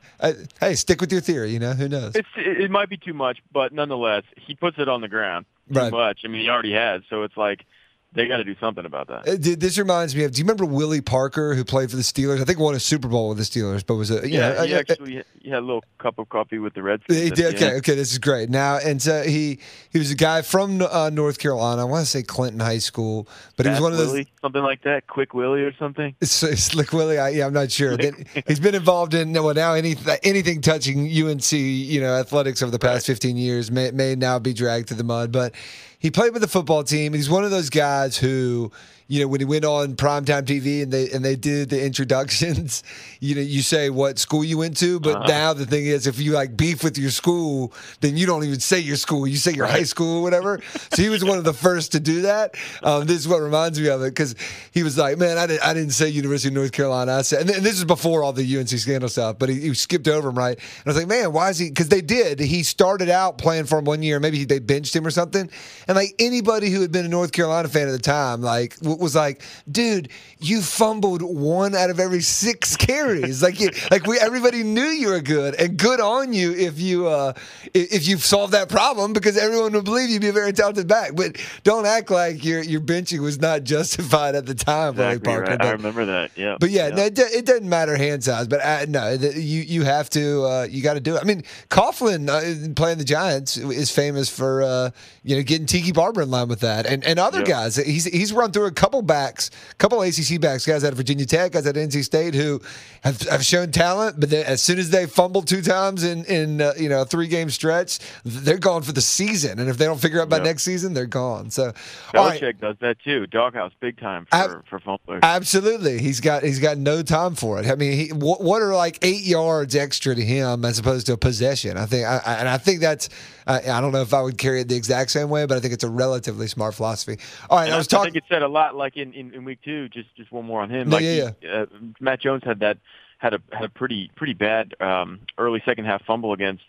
Hey, 0.61 0.75
stick 0.75 1.01
with 1.01 1.13
your 1.13 1.21
theory. 1.21 1.51
You 1.53 1.59
know, 1.61 1.73
who 1.73 1.89
knows? 1.89 2.15
It's 2.17 2.29
it, 2.37 2.61
it 2.63 2.71
might 2.71 2.89
be 2.89 2.97
too 2.97 3.15
much, 3.15 3.39
but 3.53 3.73
nonetheless, 3.73 4.25
he 4.37 4.55
puts 4.55 4.79
it 4.79 4.89
on 4.89 5.01
the 5.01 5.09
ground 5.09 5.47
too 5.73 5.79
Right. 5.79 5.93
much. 5.93 6.21
I 6.25 6.29
mean, 6.29 6.43
he 6.43 6.49
already 6.51 6.73
has, 6.73 7.03
so 7.09 7.23
it's 7.23 7.37
like 7.37 7.65
they 8.13 8.27
got 8.27 8.39
to 8.39 8.45
do 8.45 8.57
something 8.59 8.85
about 8.85 9.07
that. 9.09 9.29
Uh, 9.29 9.37
This 9.39 9.79
reminds 9.79 10.17
me 10.17 10.25
of. 10.25 10.33
Do 10.33 10.39
you 10.39 10.45
remember 10.45 10.65
Willie 10.65 11.01
Parker 11.01 11.55
who 11.55 11.65
played 11.65 11.91
for 11.91 11.97
the 11.97 12.03
Steelers? 12.03 12.41
I 12.41 12.45
think 12.45 12.59
won 12.59 12.75
a 12.75 12.81
Super 12.81 13.07
Bowl 13.07 13.29
with 13.29 13.39
the 13.39 13.45
Steelers, 13.45 13.87
but 13.87 13.95
was 13.95 14.11
a 14.11 14.29
yeah, 14.29 14.51
know, 14.55 14.65
he 14.65 14.75
uh, 14.75 14.77
uh, 14.77 14.81
actually 14.81 15.25
he 15.41 15.51
had 15.51 15.61
a 15.61 15.67
little 15.67 15.85
cup 15.99 16.19
of 16.19 16.29
coffee 16.29 16.59
with 16.59 16.75
the 16.75 16.83
Redskins. 16.83 17.19
He 17.21 17.31
did. 17.31 17.55
Okay, 17.55 17.75
okay, 17.77 17.95
this 17.95 18.11
is 18.11 18.19
great. 18.19 18.51
Now, 18.51 18.79
and 18.79 19.01
so 19.01 19.23
he 19.23 19.61
he 19.91 19.99
was 19.99 20.11
a 20.11 20.17
guy 20.17 20.43
from 20.43 20.83
uh, 20.83 21.11
North 21.11 21.39
Carolina. 21.39 21.83
I 21.83 21.85
want 21.85 22.05
to 22.05 22.11
say 22.11 22.23
Clinton 22.25 22.59
High 22.61 22.79
School, 22.79 23.29
but 23.57 23.67
he 23.67 23.71
was 23.71 23.81
one 23.81 23.93
of 23.93 23.99
those. 23.99 24.09
Willie, 24.09 24.29
something 24.41 24.63
like 24.63 24.83
that, 24.83 25.07
Quick 25.07 25.33
Willie 25.33 25.63
or 25.63 25.75
something. 25.77 26.15
It's- 26.21 26.31
Slick 26.61 26.93
Willie, 26.93 27.19
I, 27.19 27.29
yeah, 27.31 27.47
I'm 27.47 27.53
not 27.53 27.71
sure. 27.71 27.97
Then 27.97 28.27
he's 28.47 28.61
been 28.61 28.75
involved 28.75 29.15
in 29.15 29.33
well 29.33 29.55
now 29.55 29.75
any, 29.75 29.95
anything 30.23 30.61
touching 30.61 31.01
UNC, 31.07 31.53
you 31.53 32.01
know, 32.01 32.15
athletics 32.17 32.63
over 32.63 32.71
the 32.73 32.79
past 32.79 33.07
15 33.07 33.37
years 33.37 33.71
may 33.71 33.91
may 33.93 34.15
now 34.17 34.39
be 34.39 34.53
dragged 34.53 34.89
to 34.89 34.95
the 34.95 35.05
mud. 35.05 35.31
But 35.31 35.55
he 36.01 36.11
played 36.11 36.33
with 36.33 36.43
the 36.43 36.49
football 36.49 36.83
team. 36.83 37.13
He's 37.13 37.31
one 37.31 37.45
of 37.45 37.51
those 37.51 37.71
guys 37.71 38.17
who, 38.17 38.73
you 39.11 39.21
know, 39.21 39.27
when 39.27 39.41
he 39.41 39.45
went 39.45 39.65
on 39.65 39.97
primetime 39.97 40.45
TV 40.45 40.85
and 40.85 40.93
they 40.93 41.11
and 41.11 41.25
they 41.25 41.35
did 41.35 41.69
the 41.69 41.85
introductions, 41.85 42.85
you 43.21 43.35
know, 43.35 43.41
you 43.41 43.61
say 43.61 43.91
what 43.91 44.21
school 44.21 44.45
you 44.45 44.57
went 44.57 44.77
to, 44.77 45.01
but 45.01 45.27
now 45.27 45.53
the 45.53 45.67
thing 45.67 45.85
is, 45.85 46.07
if 46.07 46.21
you 46.21 46.31
like 46.31 46.57
beef 46.57 46.85
with 46.85 46.97
your 46.97 47.11
school, 47.11 47.73
then 48.03 48.17
you 48.17 48.25
don't 48.25 48.45
even 48.45 48.61
say 48.61 48.79
your 48.79 48.95
school, 48.95 49.27
you 49.27 49.37
say 49.37 49.53
your 49.53 49.67
high 49.67 49.83
school 49.83 50.19
or 50.19 50.23
whatever. 50.23 50.63
so 50.93 51.03
he 51.03 51.09
was 51.09 51.25
one 51.25 51.39
of 51.39 51.43
the 51.43 51.53
first 51.53 51.91
to 51.91 51.99
do 51.99 52.23
that. 52.23 52.55
Um, 52.85 53.05
this 53.05 53.19
is 53.19 53.27
what 53.27 53.41
reminds 53.41 53.81
me 53.81 53.89
of 53.89 54.01
it 54.03 54.11
because 54.11 54.37
he 54.71 54.85
was 54.85 54.97
like, 54.97 55.19
man, 55.19 55.39
I 55.39 55.49
didn't, 55.49 55.67
I 55.67 55.75
didn't 55.75 55.91
say 55.91 56.09
University 56.09 56.47
of 56.51 56.55
North 56.55 56.71
Carolina. 56.71 57.15
I 57.15 57.23
said, 57.23 57.41
and, 57.41 57.49
th- 57.49 57.57
and 57.57 57.67
this 57.67 57.79
is 57.79 57.85
before 57.85 58.23
all 58.23 58.33
the 58.33 58.59
UNC 58.59 58.69
scandal 58.69 59.09
stuff, 59.09 59.41
but 59.41 59.49
he, 59.49 59.59
he 59.59 59.75
skipped 59.75 60.07
over 60.07 60.29
him, 60.29 60.39
right? 60.39 60.57
And 60.57 60.87
I 60.87 60.89
was 60.89 60.97
like, 60.97 61.09
man, 61.09 61.33
why 61.33 61.51
is 61.51 61.59
he? 61.59 61.69
Because 61.69 61.89
they 61.89 62.01
did. 62.01 62.39
He 62.39 62.63
started 62.63 63.09
out 63.09 63.39
playing 63.39 63.65
for 63.65 63.81
him 63.81 63.87
one 63.87 64.05
year, 64.05 64.21
maybe 64.21 64.45
they 64.45 64.61
benched 64.61 64.95
him 64.95 65.05
or 65.05 65.11
something. 65.11 65.51
And 65.89 65.97
like 65.97 66.15
anybody 66.21 66.71
who 66.71 66.81
had 66.81 66.93
been 66.93 67.05
a 67.05 67.09
North 67.09 67.33
Carolina 67.33 67.67
fan 67.67 67.89
at 67.89 67.93
the 67.93 67.99
time, 67.99 68.41
like 68.41 68.79
w- 68.79 69.00
was 69.01 69.15
like, 69.17 69.43
dude, 69.71 70.09
you 70.39 70.61
fumbled 70.63 71.23
one 71.23 71.75
out 71.75 71.91
of 71.91 71.99
every 72.01 72.21
six 72.21 72.77
carries. 72.87 73.43
like, 73.43 73.59
you, 73.61 73.71
like 73.91 74.07
we, 74.07 74.19
everybody 74.19 74.63
knew 74.63 74.83
you 74.85 75.09
were 75.09 75.21
good, 75.21 75.55
and 75.61 75.77
good 75.77 76.01
on 76.01 76.33
you 76.33 76.53
if 76.55 76.79
you, 76.79 77.07
uh, 77.09 77.33
if, 77.75 77.93
if 77.93 78.09
you 78.09 78.19
solved 78.19 78.53
that 78.53 78.69
problem, 78.69 79.13
because 79.13 79.37
everyone 79.37 79.73
would 79.73 79.85
believe 79.85 80.11
you'd 80.11 80.23
be 80.23 80.29
a 80.29 80.33
very 80.33 80.53
talented 80.53 80.87
back. 80.89 81.15
But 81.15 81.37
don't 81.65 81.87
act 81.87 82.11
like 82.11 82.45
your 82.45 82.63
your 82.63 82.81
benching 82.81 83.21
was 83.21 83.41
not 83.41 83.65
justified 83.75 84.35
at 84.35 84.47
the 84.47 84.55
time, 84.55 84.91
Exactly 84.95 85.21
Parker. 85.21 85.51
right. 85.51 85.59
But- 85.59 85.67
I 85.67 85.71
remember 85.73 86.05
that. 86.07 86.31
Yeah. 86.37 86.57
but 86.59 86.71
yeah, 86.71 86.89
No, 86.89 87.05
it, 87.05 87.19
it 87.19 87.47
doesn't 87.47 87.69
matter 87.69 87.97
hand 87.97 88.25
size. 88.25 88.49
But 88.49 88.61
uh, 88.65 88.87
no, 88.89 89.17
the, 89.17 89.41
you 89.41 89.61
you 89.63 89.85
have 89.85 90.11
to 90.11 90.43
uh, 90.45 90.67
you 90.69 90.83
got 90.83 90.95
to 90.95 91.01
do 91.01 91.17
it. 91.17 91.21
I 91.23 91.25
mean, 91.25 91.43
Coughlin 91.71 92.29
uh, 92.29 92.75
playing 92.75 92.99
the 92.99 93.05
Giants 93.05 93.57
is 93.57 93.91
famous 93.91 94.29
for 94.29 94.63
uh, 94.63 94.91
you 95.23 95.37
know 95.37 95.43
getting 95.43 95.67
Tiki 95.67 95.93
Barber 95.93 96.23
in 96.23 96.31
line 96.31 96.49
with 96.49 96.61
that, 96.61 96.87
and 96.87 97.05
and 97.05 97.19
other 97.21 97.39
Yep. 97.39 97.47
guys. 97.47 97.77
He's 97.77 98.05
he's 98.07 98.33
run 98.33 98.51
through 98.51 98.67
a 98.67 98.73
couple 98.73 98.90
backs, 99.01 99.51
couple 99.79 100.03
ACC 100.03 100.41
backs, 100.41 100.67
guys 100.67 100.83
out 100.83 100.91
of 100.91 100.97
Virginia 100.97 101.25
Tech, 101.25 101.53
guys 101.53 101.67
at 101.67 101.77
NC 101.77 102.03
State 102.03 102.35
who 102.35 102.61
have, 103.05 103.21
have 103.23 103.45
shown 103.45 103.71
talent, 103.71 104.19
but 104.19 104.29
then 104.31 104.45
as 104.45 104.61
soon 104.61 104.79
as 104.81 104.91
they 104.91 105.07
fumble 105.07 105.43
two 105.43 105.63
times 105.63 106.03
in 106.03 106.25
in 106.25 106.61
uh, 106.61 106.73
you 106.77 106.89
know 106.89 107.03
a 107.03 107.05
three 107.05 107.29
game 107.29 107.49
stretch, 107.49 108.01
they're 108.25 108.59
gone 108.59 108.83
for 108.83 108.91
the 108.93 109.01
season. 109.01 109.59
And 109.61 109.71
if 109.71 109.79
they 109.79 109.85
don't 109.85 110.01
figure 110.01 110.21
out 110.21 110.29
by 110.29 110.37
Yep. 110.39 110.45
next 110.45 110.63
season, 110.65 110.93
they're 110.95 111.07
gone. 111.07 111.51
So 111.51 111.73
all 112.15 112.27
right. 112.27 112.41
Belichick 112.41 112.61
does 112.61 112.77
that 112.81 112.99
too. 113.05 113.27
Doghouse, 113.29 113.73
big 113.81 113.99
time 114.01 114.27
for 114.27 114.37
Ab- 114.37 114.67
for 114.69 114.81
fumblers. 114.81 115.21
Absolutely, 115.23 115.99
he's 115.99 116.19
got 116.21 116.43
he's 116.43 116.59
got 116.59 116.77
no 116.77 117.03
time 117.03 117.35
for 117.37 117.61
it. 117.61 117.67
I 117.67 117.75
mean, 117.77 117.93
he, 117.93 118.13
what, 118.13 118.41
what 118.43 118.61
are 118.63 118.75
like 118.75 118.99
eight 119.03 119.23
yards 119.25 119.77
extra 119.77 120.15
to 120.15 120.23
him 120.25 120.65
as 120.65 120.79
opposed 120.79 121.07
to 121.07 121.13
a 121.13 121.17
possession? 121.17 121.77
I 121.77 121.87
think, 121.87 122.07
I, 122.07 122.21
I- 122.25 122.35
and 122.41 122.49
I 122.49 122.59
think 122.59 122.81
that's 122.81 123.09
I, 123.47 123.59
I 123.71 123.81
don't 123.81 123.93
know 123.93 124.03
if 124.03 124.15
I 124.15 124.21
would 124.23 124.39
carry 124.39 124.61
it 124.61 124.69
the 124.69 124.77
exact 124.77 125.11
same 125.11 125.29
way, 125.29 125.45
but 125.47 125.57
I 125.57 125.61
think 125.61 125.75
it's 125.75 125.85
a 125.85 125.89
relatively 125.91 126.47
smart 126.47 126.75
philosophy. 126.75 127.19
All 127.49 127.59
right, 127.59 127.65
And 127.67 127.75
I 127.75 127.77
was 127.79 127.87
talking. 127.87 128.13
think 128.13 128.25
it 128.25 128.29
said 128.29 128.43
a 128.43 128.49
lot. 128.49 128.77
Like 128.81 128.97
in, 128.97 129.13
in, 129.13 129.33
in 129.35 129.45
week 129.45 129.59
two, 129.65 129.89
just 129.91 130.09
just 130.17 130.33
one 130.33 130.45
more 130.47 130.61
on 130.63 130.71
him. 130.71 130.89
No, 130.89 130.97
like 130.97 131.05
yeah, 131.05 131.31
he- 131.41 131.49
Uh, 131.49 131.67
Matt 132.01 132.21
Jones 132.21 132.43
had 132.45 132.61
that 132.61 132.79
had 133.19 133.35
a 133.35 133.41
had 133.53 133.65
a 133.65 133.69
pretty 133.69 134.11
pretty 134.17 134.33
bad 134.35 134.75
um, 134.81 135.21
early 135.39 135.63
second 135.65 135.85
half 135.85 136.03
fumble 136.05 136.33
against 136.33 136.65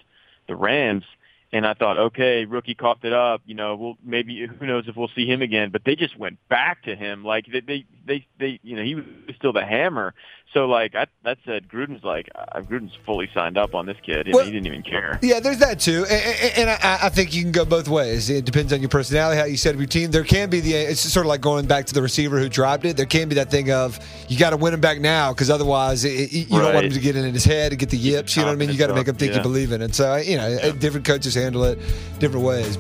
the 0.48 0.56
Rams, 0.56 1.06
and 1.54 1.66
I 1.66 1.74
thought, 1.74 1.98
okay, 1.98 2.46
rookie 2.46 2.76
coughed 2.76 3.04
it 3.04 3.14
up. 3.14 3.42
You 3.46 3.56
know, 3.56 3.76
well 3.76 3.98
maybe 4.04 4.46
who 4.48 4.66
knows 4.66 4.88
if 4.88 4.96
we'll 4.96 5.10
see 5.16 5.26
him 5.26 5.42
again. 5.42 5.70
But 5.72 5.84
they 5.86 5.96
just 5.96 6.18
went 6.18 6.38
back 6.50 6.84
to 6.84 6.96
him 6.96 7.24
like 7.24 7.46
they 7.52 7.60
they 7.62 7.86
they, 8.06 8.28
they 8.40 8.60
you 8.64 8.76
know 8.76 8.84
he 8.84 8.96
was 8.96 9.06
still 9.36 9.54
the 9.54 9.66
hammer. 9.66 10.14
So 10.54 10.66
like 10.66 10.96
I, 10.96 11.08
that 11.24 11.38
said, 11.46 11.70
Gruden's 11.70 12.04
like 12.04 12.30
uh, 12.36 12.60
Gruden's 12.62 12.98
fully 13.06 13.30
signed 13.34 13.58
up 13.58 13.74
on 13.74 13.86
this 13.86 13.98
kid, 14.04 14.28
and 14.28 14.36
Well- 14.36 14.44
he 14.46 14.52
didn't 14.52 14.68
even 14.68 14.84
care. 14.84 15.18
Yeah, 15.22 15.40
there's 15.40 15.60
that 15.60 15.80
too, 15.80 16.06
and, 16.10 16.36
and, 16.42 16.58
and 16.58 16.70
I, 16.70 17.00
I 17.04 17.10
think 17.10 17.34
you 17.34 17.42
can 17.42 17.54
go 17.54 17.64
both 17.64 17.88
ways. 17.88 18.30
It 18.30 18.44
depends 18.44 18.74
on 18.74 18.82
your 18.82 18.90
personality, 18.90 19.40
how 19.40 19.46
you 19.46 19.56
set 19.56 19.76
up 19.76 19.80
your 19.80 19.88
team. 19.88 20.12
There 20.12 20.24
can 20.26 20.50
be 20.50 20.60
the 20.60 20.74
it's 20.74 21.00
sort 21.00 21.26
of 21.26 21.30
like 21.30 21.42
going 21.42 21.68
back 21.68 21.86
to 21.86 21.94
the 21.94 22.02
receiver 22.02 22.38
who 22.40 22.50
dropped 22.50 22.84
it. 22.86 22.98
There 22.98 23.06
can 23.06 23.30
be 23.30 23.36
that 23.36 23.50
thing 23.50 23.72
of 23.72 24.00
you 24.28 24.38
got 24.38 24.50
to 24.50 24.58
win 24.58 24.74
him 24.74 24.82
back 24.82 25.00
now 25.00 25.32
because 25.32 25.50
otherwise 25.50 26.04
it, 26.04 26.32
you 26.32 26.46
don't 26.46 26.74
want 26.74 26.86
him 26.86 26.92
to 26.94 27.00
get 27.00 27.16
in 27.16 27.34
his 27.34 27.46
head 27.46 27.72
and 27.72 27.80
get 27.80 27.90
the 27.90 27.98
yips. 27.98 28.36
You 28.36 28.42
know 28.42 28.50
what 28.50 28.54
I 28.54 28.58
mean? 28.58 28.72
You 28.72 28.78
got 28.78 28.88
to 28.88 28.94
make 28.94 29.08
him 29.08 29.16
think 29.16 29.34
you 29.36 29.42
believe 29.42 29.72
in 29.72 29.82
it. 29.82 29.96
So 29.96 30.18
you 30.18 30.36
know, 30.38 30.72
different 30.74 31.06
coaches 31.06 31.36
handle 31.42 31.64
it 31.64 31.80
different 32.20 32.46
ways. 32.46 32.78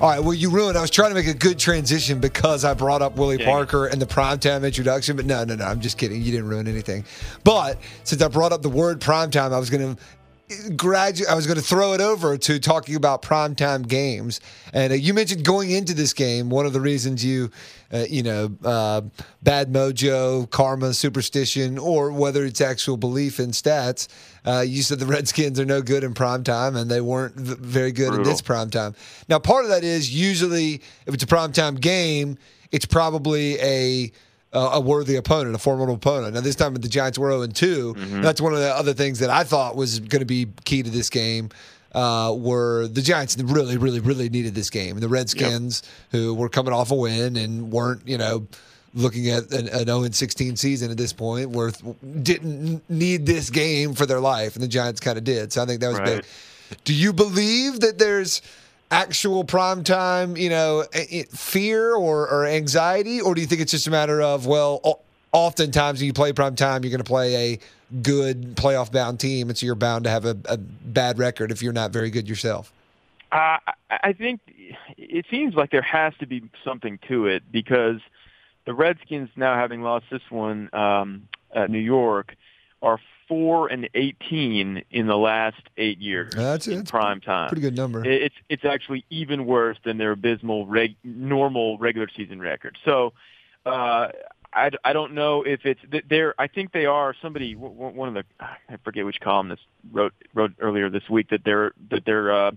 All 0.00 0.08
right, 0.08 0.18
well, 0.18 0.32
you 0.32 0.48
ruined. 0.48 0.78
I 0.78 0.80
was 0.80 0.90
trying 0.90 1.10
to 1.10 1.14
make 1.14 1.26
a 1.26 1.34
good 1.34 1.58
transition 1.58 2.20
because 2.20 2.64
I 2.64 2.72
brought 2.72 3.02
up 3.02 3.16
Willie 3.16 3.36
Dang. 3.36 3.46
Parker 3.46 3.84
and 3.84 4.00
the 4.00 4.06
primetime 4.06 4.64
introduction, 4.64 5.14
but 5.14 5.26
no, 5.26 5.44
no, 5.44 5.56
no. 5.56 5.64
I'm 5.66 5.78
just 5.78 5.98
kidding. 5.98 6.22
You 6.22 6.30
didn't 6.30 6.48
ruin 6.48 6.66
anything. 6.66 7.04
But 7.44 7.78
since 8.04 8.22
I 8.22 8.28
brought 8.28 8.50
up 8.50 8.62
the 8.62 8.70
word 8.70 9.02
primetime, 9.02 9.52
I 9.52 9.58
was 9.58 9.68
going 9.68 9.94
to 9.94 10.02
graduate. 10.76 11.30
I 11.30 11.34
was 11.34 11.46
going 11.46 11.58
to 11.58 11.64
throw 11.64 11.92
it 11.92 12.00
over 12.00 12.36
to 12.36 12.58
talking 12.58 12.96
about 12.96 13.22
primetime 13.22 13.86
games. 13.86 14.40
And 14.72 14.92
uh, 14.92 14.96
you 14.96 15.14
mentioned 15.14 15.44
going 15.44 15.70
into 15.70 15.94
this 15.94 16.12
game, 16.12 16.50
one 16.50 16.66
of 16.66 16.72
the 16.72 16.80
reasons 16.80 17.24
you, 17.24 17.50
uh, 17.92 18.04
you 18.08 18.22
know, 18.22 18.50
uh, 18.64 19.02
bad 19.42 19.72
mojo, 19.72 20.48
karma, 20.50 20.94
superstition, 20.94 21.78
or 21.78 22.12
whether 22.12 22.44
it's 22.44 22.60
actual 22.60 22.96
belief 22.96 23.40
in 23.40 23.50
stats. 23.50 24.08
Uh, 24.44 24.64
you 24.66 24.82
said 24.82 24.98
the 24.98 25.06
Redskins 25.06 25.60
are 25.60 25.64
no 25.64 25.82
good 25.82 26.04
in 26.04 26.14
primetime, 26.14 26.76
and 26.76 26.90
they 26.90 27.00
weren't 27.00 27.34
v- 27.34 27.56
very 27.60 27.92
good 27.92 28.08
in 28.08 28.14
Brutal. 28.16 28.32
this 28.32 28.42
primetime. 28.42 28.96
Now, 29.28 29.38
part 29.38 29.64
of 29.64 29.70
that 29.70 29.84
is 29.84 30.12
usually 30.12 30.74
if 31.06 31.14
it's 31.14 31.24
a 31.24 31.26
primetime 31.26 31.80
game, 31.80 32.38
it's 32.72 32.86
probably 32.86 33.58
a 33.60 34.12
uh, 34.52 34.70
a 34.74 34.80
worthy 34.80 35.16
opponent, 35.16 35.54
a 35.54 35.58
formidable 35.58 35.94
opponent. 35.94 36.34
Now, 36.34 36.40
this 36.40 36.56
time 36.56 36.74
the 36.74 36.88
Giants 36.88 37.18
were 37.18 37.30
0 37.30 37.46
2. 37.46 37.94
That's 38.22 38.40
one 38.40 38.52
of 38.52 38.58
the 38.58 38.74
other 38.74 38.92
things 38.94 39.18
that 39.20 39.30
I 39.30 39.44
thought 39.44 39.76
was 39.76 40.00
going 40.00 40.20
to 40.20 40.26
be 40.26 40.46
key 40.64 40.82
to 40.82 40.90
this 40.90 41.08
game. 41.10 41.50
Uh, 41.92 42.32
were 42.38 42.86
the 42.86 43.02
Giants 43.02 43.36
really, 43.36 43.76
really, 43.76 43.98
really 43.98 44.28
needed 44.28 44.54
this 44.54 44.70
game. 44.70 45.00
The 45.00 45.08
Redskins, 45.08 45.82
who 46.12 46.34
were 46.34 46.48
coming 46.48 46.72
off 46.72 46.92
a 46.92 46.94
win 46.94 47.36
and 47.36 47.72
weren't, 47.72 48.06
you 48.06 48.16
know, 48.16 48.46
looking 48.94 49.28
at 49.28 49.50
an, 49.52 49.68
an 49.68 49.86
0 49.86 50.08
16 50.10 50.54
season 50.56 50.90
at 50.92 50.96
this 50.96 51.12
point, 51.12 51.50
were 51.50 51.72
didn't 52.22 52.88
need 52.88 53.26
this 53.26 53.50
game 53.50 53.94
for 53.94 54.06
their 54.06 54.20
life, 54.20 54.54
and 54.54 54.62
the 54.62 54.68
Giants 54.68 55.00
kind 55.00 55.18
of 55.18 55.24
did. 55.24 55.52
So 55.52 55.62
I 55.62 55.66
think 55.66 55.80
that 55.80 55.88
was 55.88 55.98
Right. 55.98 56.22
big. 56.22 56.78
Do 56.84 56.94
you 56.94 57.12
believe 57.12 57.80
that 57.80 57.98
there's 57.98 58.40
actual 58.90 59.44
prime 59.44 59.84
time, 59.84 60.36
you 60.36 60.50
know, 60.50 60.84
fear 61.30 61.94
or, 61.94 62.28
or 62.28 62.46
anxiety, 62.46 63.20
or 63.20 63.34
do 63.34 63.40
you 63.40 63.46
think 63.46 63.60
it's 63.60 63.70
just 63.70 63.86
a 63.86 63.90
matter 63.90 64.20
of 64.20 64.46
well, 64.46 65.02
oftentimes 65.32 66.00
when 66.00 66.06
you 66.06 66.12
play 66.12 66.32
prime 66.32 66.56
time, 66.56 66.82
you're 66.82 66.90
going 66.90 66.98
to 66.98 67.04
play 67.04 67.52
a 67.52 67.58
good 68.02 68.56
playoff 68.56 68.90
bound 68.92 69.20
team, 69.20 69.48
and 69.48 69.58
so 69.58 69.66
you're 69.66 69.74
bound 69.74 70.04
to 70.04 70.10
have 70.10 70.24
a, 70.24 70.36
a 70.46 70.56
bad 70.56 71.18
record 71.18 71.50
if 71.50 71.62
you're 71.62 71.72
not 71.72 71.92
very 71.92 72.10
good 72.10 72.28
yourself. 72.28 72.72
Uh, 73.32 73.58
I 73.66 73.72
I 74.02 74.12
think 74.12 74.40
it 74.96 75.26
seems 75.30 75.54
like 75.54 75.70
there 75.70 75.82
has 75.82 76.14
to 76.20 76.26
be 76.26 76.42
something 76.64 76.98
to 77.08 77.26
it 77.26 77.42
because 77.50 78.00
the 78.64 78.74
Redskins 78.74 79.30
now 79.36 79.54
having 79.54 79.82
lost 79.82 80.06
this 80.10 80.22
one 80.30 80.68
um, 80.72 81.28
at 81.54 81.70
New 81.70 81.78
York 81.78 82.36
are 82.82 83.00
four 83.30 83.68
and 83.68 83.88
eighteen 83.94 84.82
in 84.90 85.06
the 85.06 85.16
last 85.16 85.62
eight 85.76 85.98
years 86.00 86.34
That's- 86.34 86.66
in 86.66 86.78
that's 86.78 86.90
prime 86.90 87.20
time. 87.20 87.48
Pretty 87.48 87.62
good 87.62 87.76
number. 87.76 88.04
It's 88.04 88.34
it's 88.48 88.64
actually 88.64 89.04
even 89.08 89.46
worse 89.46 89.78
than 89.84 89.98
their 89.98 90.10
abysmal 90.10 90.66
reg, 90.66 90.96
normal 91.04 91.78
regular 91.78 92.08
season 92.14 92.40
record. 92.40 92.76
So 92.84 93.12
uh, 93.64 94.08
I, 94.52 94.70
I 94.84 94.92
don't 94.92 95.14
know 95.14 95.44
if 95.44 95.64
it's 95.64 95.80
th- 95.92 96.04
they're 96.10 96.34
I 96.40 96.48
think 96.48 96.72
they 96.72 96.86
are 96.86 97.14
somebody 97.22 97.54
one 97.54 98.08
of 98.08 98.14
the 98.14 98.24
I 98.40 98.76
forget 98.82 99.06
which 99.06 99.20
columnist 99.20 99.62
wrote 99.92 100.12
wrote 100.34 100.52
earlier 100.58 100.90
this 100.90 101.08
week 101.08 101.30
that 101.30 101.44
they're 101.44 101.70
that 101.90 102.04
they're 102.04 102.32
uh, 102.32 102.50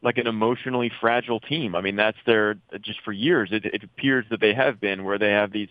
like 0.00 0.16
an 0.16 0.28
emotionally 0.28 0.92
fragile 1.00 1.40
team. 1.40 1.74
I 1.74 1.80
mean 1.80 1.96
that's 1.96 2.18
their 2.24 2.54
just 2.80 3.00
for 3.00 3.10
years 3.10 3.48
it, 3.50 3.64
it 3.64 3.82
appears 3.82 4.26
that 4.30 4.40
they 4.40 4.54
have 4.54 4.80
been 4.80 5.02
where 5.02 5.18
they 5.18 5.32
have 5.32 5.50
these 5.50 5.70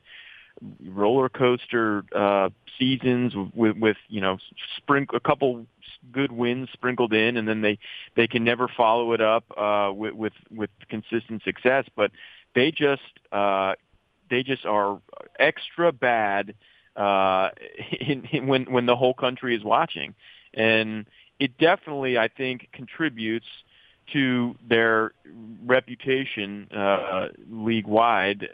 roller 0.85 1.29
coaster 1.29 2.03
uh, 2.15 2.49
seasons 2.77 3.33
with, 3.53 3.77
with 3.77 3.97
you 4.07 4.21
know 4.21 4.37
sprink 4.79 5.13
a 5.13 5.19
couple 5.19 5.65
good 6.11 6.31
wins 6.31 6.69
sprinkled 6.73 7.13
in, 7.13 7.37
and 7.37 7.47
then 7.47 7.61
they 7.61 7.77
they 8.15 8.27
can 8.27 8.43
never 8.43 8.67
follow 8.67 9.13
it 9.13 9.21
up 9.21 9.43
uh, 9.57 9.91
with, 9.93 10.13
with 10.13 10.33
with 10.51 10.69
consistent 10.89 11.43
success. 11.43 11.85
But 11.95 12.11
they 12.55 12.71
just 12.71 13.01
uh, 13.31 13.75
they 14.29 14.43
just 14.43 14.65
are 14.65 15.01
extra 15.37 15.91
bad 15.91 16.55
uh, 16.95 17.49
in, 17.99 18.25
in, 18.25 18.47
when 18.47 18.65
when 18.71 18.85
the 18.85 18.95
whole 18.95 19.13
country 19.13 19.55
is 19.55 19.63
watching, 19.63 20.15
and 20.53 21.05
it 21.39 21.57
definitely 21.57 22.17
I 22.17 22.27
think 22.27 22.69
contributes 22.71 23.47
to 24.13 24.55
their 24.67 25.13
reputation 25.65 26.67
uh, 26.71 27.29
league 27.49 27.87
wide 27.87 28.47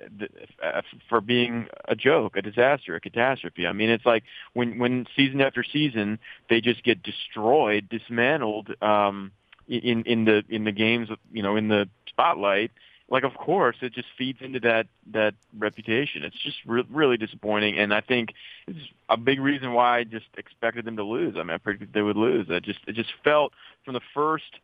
for 1.09 1.21
being 1.21 1.67
a 1.87 1.95
joke, 1.95 2.37
a 2.37 2.41
disaster, 2.41 2.95
a 2.95 2.99
catastrophe. 2.99 3.65
I 3.67 3.73
mean, 3.73 3.89
it's 3.89 4.05
like 4.05 4.23
when 4.53 4.79
when 4.79 5.07
season 5.15 5.41
after 5.41 5.63
season 5.63 6.19
they 6.49 6.61
just 6.61 6.83
get 6.83 7.03
destroyed, 7.03 7.89
dismantled 7.89 8.75
um, 8.81 9.31
in 9.67 10.03
in 10.03 10.25
the 10.25 10.43
in 10.49 10.63
the 10.63 10.71
games, 10.71 11.09
you 11.31 11.43
know, 11.43 11.55
in 11.55 11.67
the 11.67 11.89
spotlight. 12.07 12.71
Like, 13.07 13.23
of 13.23 13.35
course, 13.35 13.75
it 13.81 13.93
just 13.93 14.07
feeds 14.17 14.41
into 14.41 14.59
that 14.61 14.87
that 15.11 15.35
reputation. 15.55 16.23
It's 16.23 16.39
just 16.41 16.57
re- 16.65 16.87
really 16.89 17.17
disappointing, 17.17 17.77
and 17.77 17.93
I 17.93 18.01
think 18.01 18.33
it's 18.67 18.79
a 19.09 19.17
big 19.17 19.39
reason 19.39 19.73
why 19.73 19.99
I 19.99 20.03
just 20.05 20.25
expected 20.37 20.85
them 20.85 20.97
to 20.97 21.03
lose. 21.03 21.35
I 21.37 21.43
mean, 21.43 21.51
I 21.51 21.57
predicted 21.57 21.93
they 21.93 22.01
would 22.01 22.17
lose. 22.17 22.47
I 22.49 22.59
just 22.59 22.79
it 22.87 22.93
just 22.93 23.13
felt 23.23 23.53
from 23.83 23.93
the 23.93 24.01
first 24.15 24.59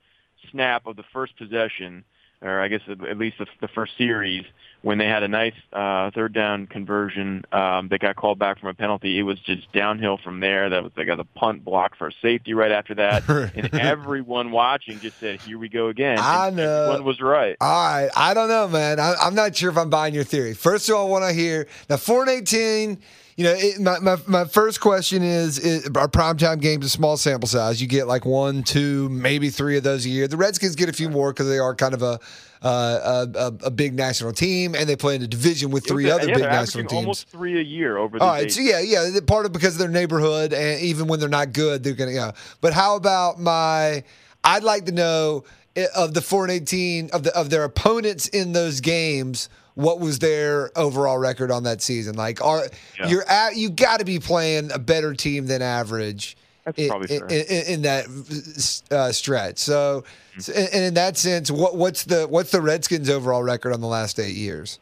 snap 0.51 0.87
of 0.87 0.95
the 0.95 1.03
first 1.13 1.37
possession, 1.37 2.03
or 2.41 2.59
I 2.59 2.67
guess 2.67 2.81
at 2.87 3.17
least 3.17 3.37
the, 3.37 3.45
the 3.59 3.67
first 3.67 3.97
series, 3.97 4.45
when 4.81 4.97
they 4.97 5.07
had 5.07 5.21
a 5.21 5.27
nice 5.27 5.53
uh, 5.71 6.09
third 6.11 6.33
down 6.33 6.65
conversion 6.65 7.45
um, 7.51 7.89
that 7.89 7.99
got 7.99 8.15
called 8.15 8.39
back 8.39 8.59
from 8.59 8.69
a 8.69 8.73
penalty, 8.73 9.19
it 9.19 9.23
was 9.23 9.39
just 9.41 9.71
downhill 9.73 10.17
from 10.17 10.39
there. 10.39 10.69
That 10.69 10.83
was 10.83 10.91
they 10.95 11.05
got 11.05 11.19
a 11.19 11.23
punt 11.23 11.63
block 11.63 11.95
for 11.97 12.07
a 12.07 12.11
safety 12.21 12.53
right 12.53 12.71
after 12.71 12.95
that, 12.95 13.29
and 13.55 13.73
everyone 13.75 14.51
watching 14.51 14.99
just 14.99 15.19
said, 15.19 15.39
"Here 15.41 15.59
we 15.59 15.69
go 15.69 15.87
again." 15.89 16.17
I 16.17 16.47
and 16.47 16.57
know. 16.57 16.83
Everyone 16.83 17.05
was 17.05 17.21
right. 17.21 17.55
All 17.61 17.69
right. 17.69 18.09
I 18.15 18.33
don't 18.33 18.49
know, 18.49 18.67
man. 18.67 18.99
I, 18.99 19.13
I'm 19.21 19.35
not 19.35 19.55
sure 19.55 19.69
if 19.69 19.77
I'm 19.77 19.89
buying 19.89 20.15
your 20.15 20.23
theory. 20.23 20.53
First 20.53 20.89
of 20.89 20.95
all, 20.95 21.07
I 21.07 21.09
want 21.09 21.25
to 21.25 21.33
hear 21.33 21.67
now 21.89 21.97
4 21.97 22.21
and 22.23 22.29
18. 22.31 22.97
You 23.41 23.47
know, 23.47 23.55
it, 23.57 23.79
my, 23.79 23.97
my, 23.97 24.17
my 24.27 24.45
first 24.45 24.81
question 24.81 25.23
is, 25.23 25.57
is 25.57 25.89
our 25.95 26.07
primetime 26.07 26.61
games 26.61 26.85
a 26.85 26.89
small 26.89 27.17
sample 27.17 27.47
size. 27.47 27.81
You 27.81 27.87
get 27.87 28.05
like 28.05 28.23
one, 28.23 28.61
two, 28.61 29.09
maybe 29.09 29.49
three 29.49 29.77
of 29.77 29.83
those 29.83 30.05
a 30.05 30.09
year. 30.09 30.27
The 30.27 30.37
Redskins 30.37 30.75
get 30.75 30.89
a 30.89 30.93
few 30.93 31.09
more 31.09 31.33
because 31.33 31.47
they 31.47 31.57
are 31.57 31.73
kind 31.73 31.95
of 31.95 32.03
a, 32.03 32.19
uh, 32.61 33.25
a, 33.33 33.39
a 33.39 33.47
a 33.65 33.71
big 33.71 33.95
national 33.95 34.33
team 34.33 34.75
and 34.75 34.87
they 34.87 34.95
play 34.95 35.15
in 35.15 35.23
a 35.23 35.27
division 35.27 35.71
with 35.71 35.87
three 35.87 36.05
Yeah, 36.05 36.17
other 36.17 36.27
yeah, 36.27 36.35
big 36.35 36.43
national 36.43 36.83
teams. 36.83 36.93
Almost 37.01 37.29
three 37.29 37.57
a 37.59 37.63
year 37.63 37.97
over 37.97 38.19
the 38.19 38.23
All 38.23 38.29
right, 38.29 38.43
days. 38.43 38.53
so 38.57 38.61
yeah, 38.61 38.79
yeah, 38.79 39.19
part 39.25 39.47
of 39.47 39.53
because 39.53 39.73
of 39.73 39.79
their 39.79 39.89
neighborhood, 39.89 40.53
and 40.53 40.79
even 40.79 41.07
when 41.07 41.19
they're 41.19 41.27
not 41.27 41.51
good, 41.51 41.83
they're 41.83 41.93
gonna. 41.95 42.11
Yeah. 42.11 42.33
But 42.61 42.73
how 42.73 42.95
about 42.95 43.39
my? 43.39 44.03
I'd 44.43 44.61
like 44.63 44.85
to 44.85 44.91
know 44.91 45.45
of 45.95 46.13
the 46.13 46.21
four 46.21 46.43
and 46.43 46.51
eighteen 46.51 47.09
of 47.11 47.23
the 47.23 47.35
of 47.35 47.49
their 47.49 47.63
opponents 47.63 48.27
in 48.27 48.53
those 48.53 48.81
games. 48.81 49.49
What 49.75 49.99
was 49.99 50.19
their 50.19 50.71
overall 50.77 51.17
record 51.17 51.51
on 51.51 51.63
that 51.63 51.81
season? 51.81 52.15
Like, 52.15 52.43
are 52.43 52.63
Yeah. 52.99 53.07
you're 53.07 53.27
at? 53.29 53.55
You 53.55 53.69
got 53.69 53.99
to 53.99 54.05
be 54.05 54.19
playing 54.19 54.71
a 54.71 54.79
better 54.79 55.13
team 55.13 55.47
than 55.47 55.61
average. 55.61 56.37
In, 56.77 56.91
in, 57.09 57.65
in, 57.65 57.81
that 57.81 58.05
uh, 58.91 59.11
stretch. 59.11 59.57
So, 59.57 60.03
so- 60.37 60.53
and 60.53 60.83
in 60.83 60.93
that 60.93 61.17
sense, 61.17 61.49
what 61.49 61.75
what's 61.75 62.03
the 62.03 62.27
what's 62.27 62.51
the 62.51 62.61
Redskins' 62.61 63.09
overall 63.09 63.41
record 63.41 63.73
on 63.73 63.81
the 63.81 63.87
last 63.87 64.19
eight 64.19 64.35
years? 64.35 64.77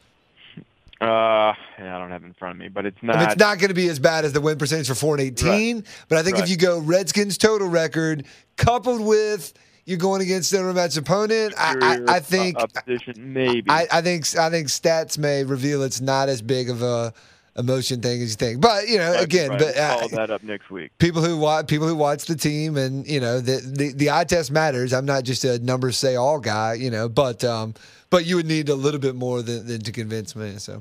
Uh, 1.00 1.54
yeah, 1.78 1.96
I 1.96 1.98
don't 1.98 2.10
have 2.10 2.22
it 2.22 2.26
in 2.26 2.34
front 2.34 2.56
of 2.56 2.58
me, 2.60 2.68
but 2.68 2.84
it's 2.84 3.02
not. 3.02 3.16
I 3.16 3.20
mean, 3.20 3.28
it's 3.30 3.40
not 3.40 3.58
going 3.58 3.68
to 3.68 3.74
be 3.74 3.88
as 3.88 3.98
bad 3.98 4.26
as 4.26 4.34
the 4.34 4.40
win 4.42 4.58
percentage 4.58 4.86
for 4.88 4.94
4 4.94 5.14
and 5.14 5.22
18, 5.22 5.82
but 6.10 6.18
I 6.18 6.22
think 6.22 6.38
if 6.38 6.50
you 6.50 6.58
go 6.58 6.78
Redskins 6.78 7.38
total 7.38 7.68
record 7.68 8.26
coupled 8.58 9.00
with 9.00 9.54
you're 9.90 9.98
going 9.98 10.22
against 10.22 10.50
their 10.52 10.72
match 10.72 10.96
opponent, 10.96 11.52
I, 11.58 11.74
I, 12.08 12.14
I 12.16 12.20
think 12.20 12.56
opposition, 12.56 13.32
maybe. 13.34 13.68
I, 13.68 13.86
I 13.92 14.00
think 14.00 14.24
I 14.38 14.48
think 14.48 14.68
stats 14.68 15.18
may 15.18 15.44
reveal 15.44 15.82
it's 15.82 16.00
not 16.00 16.28
as 16.30 16.40
big 16.40 16.70
of 16.70 16.80
a 16.82 17.12
emotion 17.56 18.00
thing 18.00 18.22
as 18.22 18.30
you 18.30 18.36
think. 18.36 18.60
But 18.60 18.86
you 18.88 18.96
know, 18.98 19.10
Right, 19.12 19.24
again, 19.24 19.50
right. 19.50 19.58
but 19.58 19.76
uh, 19.76 20.06
that 20.12 20.30
up 20.30 20.42
next 20.44 20.70
week. 20.70 20.92
people 20.98 21.20
who 21.22 21.36
watch 21.36 21.66
people 21.66 21.88
who 21.88 21.96
watch 21.96 22.24
the 22.26 22.36
team 22.36 22.76
and 22.76 23.04
you 23.06 23.20
know 23.20 23.40
the, 23.40 23.60
the 23.60 23.92
the 23.92 24.10
eye 24.10 24.24
test 24.24 24.52
matters 24.52 24.92
i'm 24.92 25.04
not 25.04 25.24
just 25.24 25.44
a 25.44 25.58
numbers 25.58 25.98
say 25.98 26.14
all 26.14 26.38
guy 26.38 26.74
you 26.74 26.90
know 26.90 27.08
but 27.08 27.42
um 27.42 27.74
but 28.08 28.24
you 28.24 28.36
would 28.36 28.46
need 28.46 28.68
a 28.68 28.74
little 28.74 29.00
bit 29.00 29.16
more 29.16 29.42
than, 29.42 29.66
than 29.66 29.80
to 29.82 29.90
convince 29.92 30.36
me 30.36 30.54
so 30.58 30.80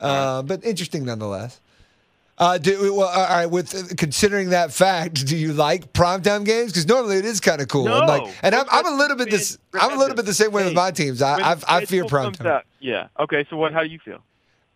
uh, 0.00 0.42
but 0.42 0.64
interesting 0.64 1.04
nonetheless 1.04 1.60
uh, 2.38 2.58
do, 2.58 2.94
well, 2.94 3.08
all 3.08 3.28
right. 3.28 3.46
With 3.46 3.96
considering 3.96 4.50
that 4.50 4.72
fact, 4.72 5.26
do 5.26 5.36
you 5.36 5.52
like 5.52 5.92
primetime 5.92 6.44
games? 6.44 6.72
Because 6.72 6.86
normally 6.86 7.16
it 7.16 7.24
is 7.24 7.40
kind 7.40 7.60
of 7.62 7.68
cool. 7.68 7.88
I'm 7.88 8.06
like, 8.06 8.24
No. 8.24 8.32
and 8.42 8.54
I'm, 8.54 8.66
I'm 8.70 8.86
a 8.86 8.96
little 8.96 9.16
bit 9.16 9.30
this. 9.30 9.58
I'm 9.74 9.92
a 9.92 9.96
little 9.96 10.14
bit 10.16 10.26
the 10.26 10.34
same 10.34 10.52
way 10.52 10.64
with 10.64 10.74
my 10.74 10.90
teams. 10.90 11.22
I 11.22 11.38
I, 11.52 11.56
I 11.68 11.84
fear 11.86 12.04
primetime. 12.04 12.46
out- 12.46 12.64
Yeah. 12.80 13.08
Okay. 13.18 13.46
So 13.50 13.56
what? 13.56 13.72
How 13.72 13.82
do 13.82 13.88
you 13.88 13.98
feel? 13.98 14.18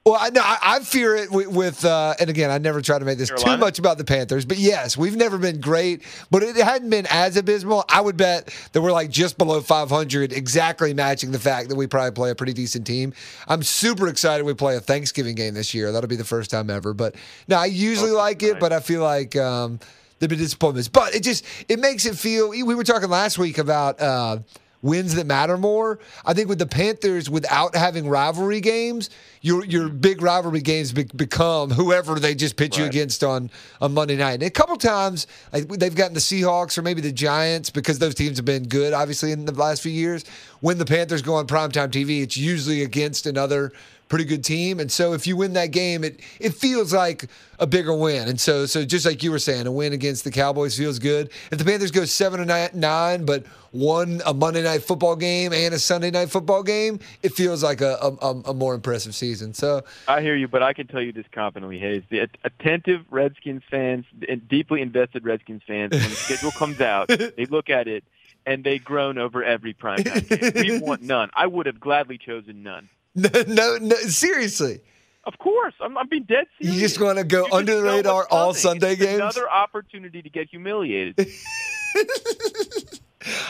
Well, 0.06 0.16
I 0.18 0.30
know 0.30 0.40
I, 0.42 0.58
I 0.62 0.80
fear 0.80 1.14
it 1.14 1.30
with, 1.30 1.48
with 1.48 1.84
uh, 1.84 2.14
and 2.18 2.30
again, 2.30 2.50
I 2.50 2.56
never 2.56 2.80
try 2.80 2.98
to 2.98 3.04
make 3.04 3.18
this 3.18 3.30
too 3.36 3.58
much 3.58 3.78
about 3.78 3.98
the 3.98 4.04
Panthers, 4.04 4.46
but 4.46 4.56
yes, 4.56 4.96
we've 4.96 5.14
never 5.14 5.36
been 5.36 5.60
great, 5.60 6.02
but 6.30 6.42
it 6.42 6.56
hadn't 6.56 6.88
been 6.88 7.06
as 7.10 7.36
abysmal. 7.36 7.84
I 7.86 8.00
would 8.00 8.16
bet 8.16 8.48
that 8.72 8.80
we're 8.80 8.92
like 8.92 9.10
just 9.10 9.36
below 9.36 9.60
500, 9.60 10.32
exactly 10.32 10.94
matching 10.94 11.32
the 11.32 11.38
fact 11.38 11.68
that 11.68 11.74
we 11.74 11.86
probably 11.86 12.12
play 12.12 12.30
a 12.30 12.34
pretty 12.34 12.54
decent 12.54 12.86
team. 12.86 13.12
I'm 13.46 13.62
super 13.62 14.08
excited 14.08 14.44
we 14.46 14.54
play 14.54 14.74
a 14.76 14.80
Thanksgiving 14.80 15.34
game 15.34 15.52
this 15.52 15.74
year. 15.74 15.92
That'll 15.92 16.08
be 16.08 16.16
the 16.16 16.24
first 16.24 16.50
time 16.50 16.70
ever. 16.70 16.94
But 16.94 17.14
no, 17.46 17.58
I 17.58 17.66
usually 17.66 18.10
like 18.12 18.42
it, 18.42 18.58
but 18.58 18.72
I 18.72 18.80
feel 18.80 19.02
like 19.02 19.36
um, 19.36 19.80
there've 20.18 20.30
been 20.30 20.38
disappointments. 20.38 20.88
But 20.88 21.14
it 21.14 21.22
just 21.22 21.44
it 21.68 21.78
makes 21.78 22.06
it 22.06 22.16
feel. 22.16 22.48
We 22.48 22.62
were 22.62 22.84
talking 22.84 23.10
last 23.10 23.36
week 23.36 23.58
about. 23.58 24.00
Uh, 24.00 24.38
wins 24.82 25.14
that 25.14 25.26
matter 25.26 25.56
more. 25.56 25.98
I 26.24 26.34
think 26.34 26.48
with 26.48 26.58
the 26.58 26.66
Panthers, 26.66 27.28
without 27.28 27.74
having 27.74 28.08
rivalry 28.08 28.60
games, 28.60 29.10
your 29.42 29.64
your 29.64 29.88
big 29.88 30.22
rivalry 30.22 30.60
games 30.60 30.92
be- 30.92 31.04
become 31.04 31.70
whoever 31.70 32.18
they 32.18 32.34
just 32.34 32.56
pitch 32.56 32.78
you 32.78 32.84
against 32.84 33.22
on 33.24 33.50
on 33.80 33.94
Monday 33.94 34.16
night. 34.16 34.34
And 34.34 34.42
a 34.44 34.50
couple 34.50 34.76
times 34.76 35.26
like, 35.52 35.68
they've 35.68 35.94
gotten 35.94 36.14
the 36.14 36.20
Seahawks 36.20 36.76
or 36.78 36.82
maybe 36.82 37.00
the 37.00 37.12
Giants 37.12 37.70
because 37.70 37.98
those 37.98 38.14
teams 38.14 38.38
have 38.38 38.44
been 38.44 38.68
good, 38.68 38.92
obviously 38.92 39.32
in 39.32 39.44
the 39.44 39.52
last 39.52 39.82
few 39.82 39.92
years. 39.92 40.24
When 40.60 40.78
the 40.78 40.84
Panthers 40.84 41.22
go 41.22 41.34
on 41.34 41.46
primetime 41.46 41.88
TV, 41.88 42.22
it's 42.22 42.36
usually 42.36 42.82
against 42.82 43.26
another 43.26 43.72
pretty 44.10 44.24
good 44.24 44.44
team. 44.44 44.80
And 44.80 44.92
so 44.92 45.14
if 45.14 45.26
you 45.26 45.36
win 45.36 45.54
that 45.54 45.70
game, 45.70 46.04
it 46.04 46.20
it 46.38 46.52
feels 46.52 46.92
like 46.92 47.30
a 47.58 47.66
bigger 47.66 47.94
win. 47.94 48.28
And 48.28 48.38
so 48.38 48.66
so 48.66 48.84
just 48.84 49.06
like 49.06 49.22
you 49.22 49.30
were 49.30 49.38
saying, 49.38 49.66
a 49.66 49.72
win 49.72 49.94
against 49.94 50.24
the 50.24 50.30
Cowboys 50.30 50.76
feels 50.76 50.98
good. 50.98 51.30
If 51.50 51.58
the 51.58 51.64
Panthers 51.64 51.90
go 51.90 52.04
seven 52.04 52.40
and 52.40 52.74
nine, 52.74 53.24
but 53.24 53.46
won 53.72 54.20
a 54.26 54.34
Monday 54.34 54.62
night 54.62 54.82
football 54.82 55.14
game 55.14 55.52
and 55.52 55.72
a 55.72 55.78
Sunday 55.78 56.10
night 56.10 56.28
football 56.28 56.62
game, 56.62 56.98
it 57.22 57.32
feels 57.32 57.62
like 57.62 57.80
a 57.80 57.96
a, 58.20 58.28
a 58.50 58.54
more 58.54 58.74
impressive 58.74 59.14
season. 59.14 59.54
So 59.54 59.84
I 60.08 60.20
hear 60.20 60.36
you, 60.36 60.48
but 60.48 60.62
I 60.62 60.74
can 60.74 60.88
tell 60.88 61.00
you 61.00 61.12
this 61.12 61.26
confidently, 61.32 61.78
Hayes. 61.78 62.02
The 62.10 62.28
attentive 62.44 63.06
Redskins 63.10 63.62
fans 63.70 64.04
and 64.28 64.46
deeply 64.46 64.82
invested 64.82 65.24
Redskins 65.24 65.62
fans, 65.66 65.92
when 65.92 66.02
the 66.02 66.16
schedule 66.16 66.50
comes 66.50 66.80
out, 66.80 67.08
they 67.08 67.46
look 67.48 67.70
at 67.70 67.86
it 67.88 68.04
and 68.44 68.64
they 68.64 68.78
groan 68.78 69.18
over 69.18 69.44
every 69.44 69.72
prime 69.72 69.98
primetime 69.98 70.54
game. 70.54 70.80
We 70.80 70.80
want 70.80 71.02
none. 71.02 71.30
I 71.34 71.46
would 71.46 71.66
have 71.66 71.78
gladly 71.78 72.18
chosen 72.18 72.62
none. 72.64 72.88
no 73.14 73.28
no, 73.46 73.76
no 73.80 73.96
seriously. 73.96 74.80
Of 75.24 75.36
course, 75.38 75.74
I'm, 75.80 75.98
I'm 75.98 76.08
being 76.08 76.24
dead 76.24 76.46
serious. 76.58 76.60
You 76.60 76.66
serious. 76.72 76.92
just 76.92 77.00
want 77.00 77.18
to 77.18 77.24
go 77.24 77.46
You 77.46 77.52
under 77.52 77.76
the 77.76 77.82
radar 77.82 78.26
all. 78.30 78.54
Sunday 78.54 78.92
It's 78.92 79.02
games? 79.02 79.20
Another 79.20 79.50
opportunity 79.50 80.22
to 80.22 80.30
get 80.30 80.48
humiliated. 80.48 81.14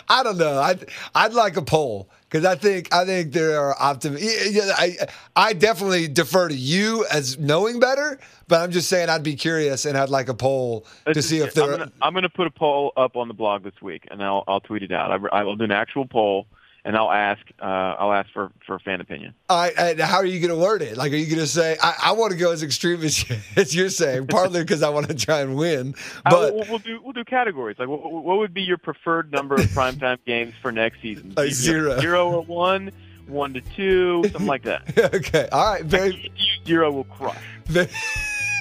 I 0.08 0.24
don't 0.24 0.36
know. 0.36 0.58
I'd 0.58 0.86
I'd 1.14 1.32
like 1.32 1.56
a 1.56 1.62
poll 1.62 2.10
because 2.28 2.44
I 2.44 2.56
think 2.56 2.92
I 2.92 3.04
think 3.04 3.32
there 3.32 3.60
are 3.60 3.74
optim. 3.76 4.18
yeah, 4.20 4.72
I 4.76 4.96
I 5.36 5.52
definitely 5.52 6.08
defer 6.08 6.48
to 6.48 6.54
you 6.54 7.06
as 7.12 7.38
knowing 7.38 7.78
better, 7.78 8.18
but 8.48 8.60
I'm 8.62 8.72
just 8.72 8.88
saying 8.88 9.08
I'd 9.08 9.22
be 9.22 9.36
curious 9.36 9.84
and 9.84 9.96
I'd 9.96 10.08
like 10.08 10.28
a 10.28 10.34
poll 10.34 10.86
to 11.12 11.22
see 11.22 11.38
if 11.38 11.54
there. 11.54 11.64
I'm 11.64 11.70
gonna, 11.78 11.92
I'm 12.02 12.14
gonna 12.14 12.28
put 12.28 12.48
a 12.48 12.50
poll 12.50 12.92
up 12.96 13.14
on 13.16 13.28
the 13.28 13.34
blog 13.34 13.62
this 13.62 13.80
week, 13.80 14.08
and 14.10 14.20
I'll 14.24 14.42
I'll 14.48 14.60
tweet 14.60 14.82
it 14.82 14.90
out. 14.90 15.12
I, 15.12 15.38
I 15.38 15.44
will 15.44 15.54
do 15.54 15.64
an 15.64 15.70
actual 15.72 16.04
poll, 16.04 16.46
and 16.84 16.96
I'll 16.96 17.10
ask 17.10 17.40
uh, 17.60 17.64
I'll 17.64 18.12
ask 18.12 18.30
for 18.32 18.50
for 18.66 18.78
fan 18.78 19.00
opinion. 19.00 19.34
I, 19.48 19.94
how 20.00 20.16
are 20.16 20.24
you 20.24 20.40
going 20.40 20.56
to 20.58 20.62
word 20.64 20.82
it? 20.82 20.96
Like, 20.96 21.12
are 21.12 21.16
you 21.16 21.26
going 21.26 21.38
to 21.40 21.46
say 21.46 21.76
I, 21.82 21.94
I 22.04 22.12
want 22.12 22.32
to 22.32 22.38
go 22.38 22.52
as 22.52 22.62
extreme 22.62 23.02
as, 23.02 23.24
as 23.56 23.74
you're 23.74 23.88
saying? 23.90 24.28
Partly 24.28 24.60
because 24.62 24.82
I 24.82 24.88
want 24.88 25.08
to 25.08 25.14
try 25.14 25.40
and 25.40 25.56
win, 25.56 25.94
Uh, 26.24 26.30
but 26.30 26.54
we'll, 26.54 26.64
we'll 26.68 26.78
do 26.78 27.00
we'll 27.02 27.12
do 27.12 27.24
categories. 27.24 27.76
Like, 27.78 27.88
what, 27.88 28.00
what 28.10 28.38
would 28.38 28.54
be 28.54 28.62
your 28.62 28.78
preferred 28.78 29.30
number 29.32 29.54
of 29.56 29.62
primetime 29.70 30.18
games 30.26 30.54
for 30.62 30.72
next 30.72 31.02
season? 31.02 31.34
Like 31.36 31.48
You 31.48 31.54
zero. 31.54 32.00
zero 32.00 32.30
or 32.30 32.42
one, 32.42 32.90
one 33.26 33.54
to 33.54 33.60
two, 33.60 34.22
something 34.24 34.46
like 34.46 34.62
that. 34.64 34.98
okay, 35.14 35.48
all 35.52 35.72
right, 35.72 35.84
very, 35.84 36.32
Zero 36.66 36.90
will 36.90 37.04
crush. 37.04 37.36
very 37.66 37.88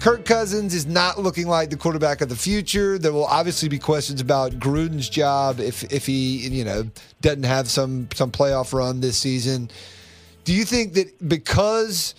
Kirk 0.05 0.23
Cousins 0.23 0.75
is 0.75 0.85
not 0.85 1.19
looking 1.19 1.47
like 1.47 1.71
the 1.71 1.77
quarterback 1.77 2.21
of 2.21 2.29
the 2.29 2.35
future. 2.35 2.99
There 2.99 3.11
will 3.11 3.25
obviously 3.25 3.69
be 3.69 3.79
questions 3.79 4.21
about 4.21 4.51
Gruden's 4.59 5.09
job 5.09 5.59
if 5.59 5.83
if 5.91 6.05
he 6.05 6.47
you 6.47 6.63
know 6.63 6.87
doesn't 7.21 7.41
have 7.41 7.71
some 7.71 8.07
some 8.13 8.29
playoff 8.29 8.71
run 8.71 9.01
this 9.01 9.17
season. 9.17 9.71
Do 10.43 10.53
you 10.53 10.63
think 10.63 10.93
that 10.93 11.27
because 11.27 12.13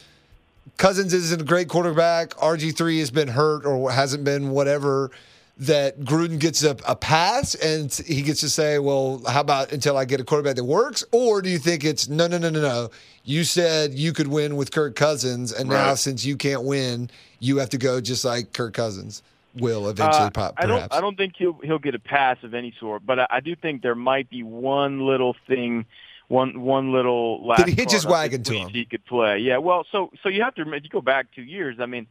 Cousins 0.78 1.14
isn't 1.14 1.40
a 1.40 1.44
great 1.44 1.68
quarterback, 1.68 2.30
RG 2.30 2.76
three 2.76 2.98
has 2.98 3.12
been 3.12 3.28
hurt 3.28 3.64
or 3.64 3.92
hasn't 3.92 4.24
been 4.24 4.50
whatever, 4.50 5.12
that 5.58 6.00
Gruden 6.00 6.38
gets 6.38 6.64
a, 6.64 6.76
a 6.86 6.96
pass 6.96 7.54
and 7.54 7.92
he 8.06 8.22
gets 8.22 8.40
to 8.40 8.50
say, 8.50 8.78
well, 8.80 9.22
how 9.28 9.40
about 9.40 9.70
until 9.70 9.96
I 9.96 10.06
get 10.06 10.20
a 10.20 10.24
quarterback 10.24 10.56
that 10.56 10.64
works? 10.64 11.04
Or 11.12 11.40
do 11.40 11.48
you 11.48 11.58
think 11.58 11.84
it's 11.84 12.08
no, 12.08 12.26
no, 12.26 12.36
no, 12.36 12.50
no, 12.50 12.60
no? 12.60 12.90
You 13.26 13.42
said 13.42 13.92
you 13.92 14.12
could 14.12 14.28
win 14.28 14.54
with 14.54 14.70
Kirk 14.70 14.94
Cousins, 14.94 15.52
and 15.52 15.68
now 15.68 15.96
since 15.96 16.24
you 16.24 16.36
can't 16.36 16.62
win, 16.62 17.10
you 17.40 17.56
have 17.58 17.70
to 17.70 17.78
go 17.78 18.00
just 18.00 18.24
like 18.24 18.52
Kirk 18.52 18.72
Cousins 18.72 19.22
will 19.56 19.88
eventually, 19.88 20.26
Uh, 20.26 20.30
pop, 20.30 20.54
I 20.56 20.66
don't. 20.66 20.94
I 20.94 21.00
don't 21.00 21.16
think 21.16 21.34
he'll 21.36 21.58
he'll 21.64 21.80
get 21.80 21.96
a 21.96 21.98
pass 21.98 22.36
of 22.44 22.54
any 22.54 22.72
sort. 22.78 23.04
But 23.04 23.18
I, 23.18 23.26
I 23.30 23.40
do 23.40 23.56
think 23.56 23.82
there 23.82 23.96
might 23.96 24.30
be 24.30 24.44
one 24.44 25.06
little 25.06 25.34
thing, 25.48 25.86
one 26.28 26.60
one 26.60 26.92
little. 26.92 27.44
Last 27.44 27.64
Did 27.64 27.68
he 27.68 27.74
hitch 27.74 27.90
his 27.90 28.06
wagon 28.06 28.44
to 28.44 28.54
him? 28.54 28.68
He 28.68 28.84
could 28.84 29.04
play. 29.04 29.38
Yeah. 29.38 29.58
Well, 29.58 29.84
so 29.90 30.12
so 30.22 30.28
you 30.28 30.42
have 30.42 30.54
to 30.54 30.72
if 30.74 30.84
you 30.84 30.88
go 30.88 31.00
back 31.00 31.26
two 31.34 31.42
years. 31.42 31.78
I 31.80 31.86
mean, 31.86 32.06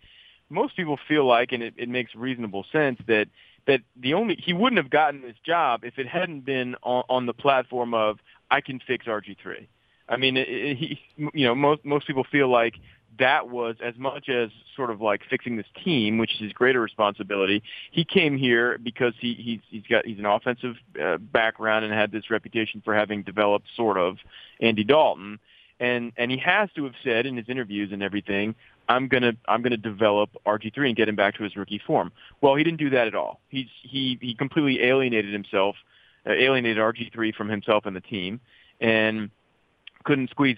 most 0.49 0.75
people 0.75 0.99
feel 1.07 1.25
like, 1.25 1.53
and 1.53 1.63
it, 1.63 1.75
it 1.77 1.87
makes 1.87 2.13
reasonable 2.13 2.65
sense 2.73 2.99
that 3.07 3.29
that 3.67 3.81
the 3.95 4.15
only 4.15 4.35
he 4.35 4.51
wouldn't 4.51 4.77
have 4.77 4.89
gotten 4.89 5.21
this 5.21 5.37
job 5.45 5.85
if 5.85 5.97
it 5.97 6.07
hadn't 6.07 6.41
been 6.41 6.75
on, 6.83 7.03
on 7.09 7.25
the 7.25 7.33
platform 7.33 7.93
of 7.93 8.19
I 8.51 8.59
can 8.59 8.79
fix 8.79 9.05
RG 9.05 9.37
three. 9.41 9.69
I 10.07 10.17
mean, 10.17 10.37
it, 10.37 10.77
he, 10.77 10.99
you 11.17 11.45
know, 11.45 11.55
most 11.55 11.83
most 11.83 12.07
people 12.07 12.25
feel 12.31 12.47
like 12.49 12.75
that 13.19 13.49
was 13.49 13.75
as 13.83 13.95
much 13.97 14.29
as 14.29 14.49
sort 14.75 14.89
of 14.91 15.01
like 15.01 15.21
fixing 15.29 15.55
this 15.55 15.65
team, 15.83 16.17
which 16.17 16.33
is 16.35 16.41
his 16.41 16.53
greater 16.53 16.81
responsibility. 16.81 17.63
He 17.91 18.03
came 18.03 18.37
here 18.37 18.77
because 18.77 19.13
he 19.19 19.33
he's 19.33 19.59
he's 19.69 19.87
got 19.89 20.05
he's 20.05 20.19
an 20.19 20.25
offensive 20.25 20.75
uh, 21.01 21.17
background 21.17 21.85
and 21.85 21.93
had 21.93 22.11
this 22.11 22.29
reputation 22.29 22.81
for 22.83 22.93
having 22.93 23.23
developed 23.23 23.67
sort 23.75 23.97
of 23.97 24.17
Andy 24.59 24.83
Dalton, 24.83 25.39
and 25.79 26.11
and 26.17 26.31
he 26.31 26.37
has 26.37 26.69
to 26.75 26.83
have 26.85 26.93
said 27.03 27.25
in 27.25 27.37
his 27.37 27.49
interviews 27.49 27.91
and 27.91 28.03
everything, 28.03 28.55
I'm 28.89 29.07
gonna 29.07 29.33
I'm 29.47 29.61
gonna 29.61 29.77
develop 29.77 30.29
RG3 30.45 30.87
and 30.87 30.95
get 30.95 31.09
him 31.09 31.15
back 31.15 31.35
to 31.35 31.43
his 31.43 31.55
rookie 31.55 31.81
form. 31.85 32.11
Well, 32.41 32.55
he 32.55 32.63
didn't 32.63 32.79
do 32.79 32.89
that 32.91 33.07
at 33.07 33.15
all. 33.15 33.39
He's 33.49 33.67
he 33.81 34.17
he 34.21 34.35
completely 34.35 34.83
alienated 34.83 35.33
himself, 35.33 35.75
uh, 36.27 36.33
alienated 36.33 36.77
RG3 36.77 37.33
from 37.33 37.49
himself 37.49 37.85
and 37.85 37.95
the 37.95 38.01
team, 38.01 38.39
and 38.79 39.29
couldn't 40.05 40.29
squeeze 40.29 40.57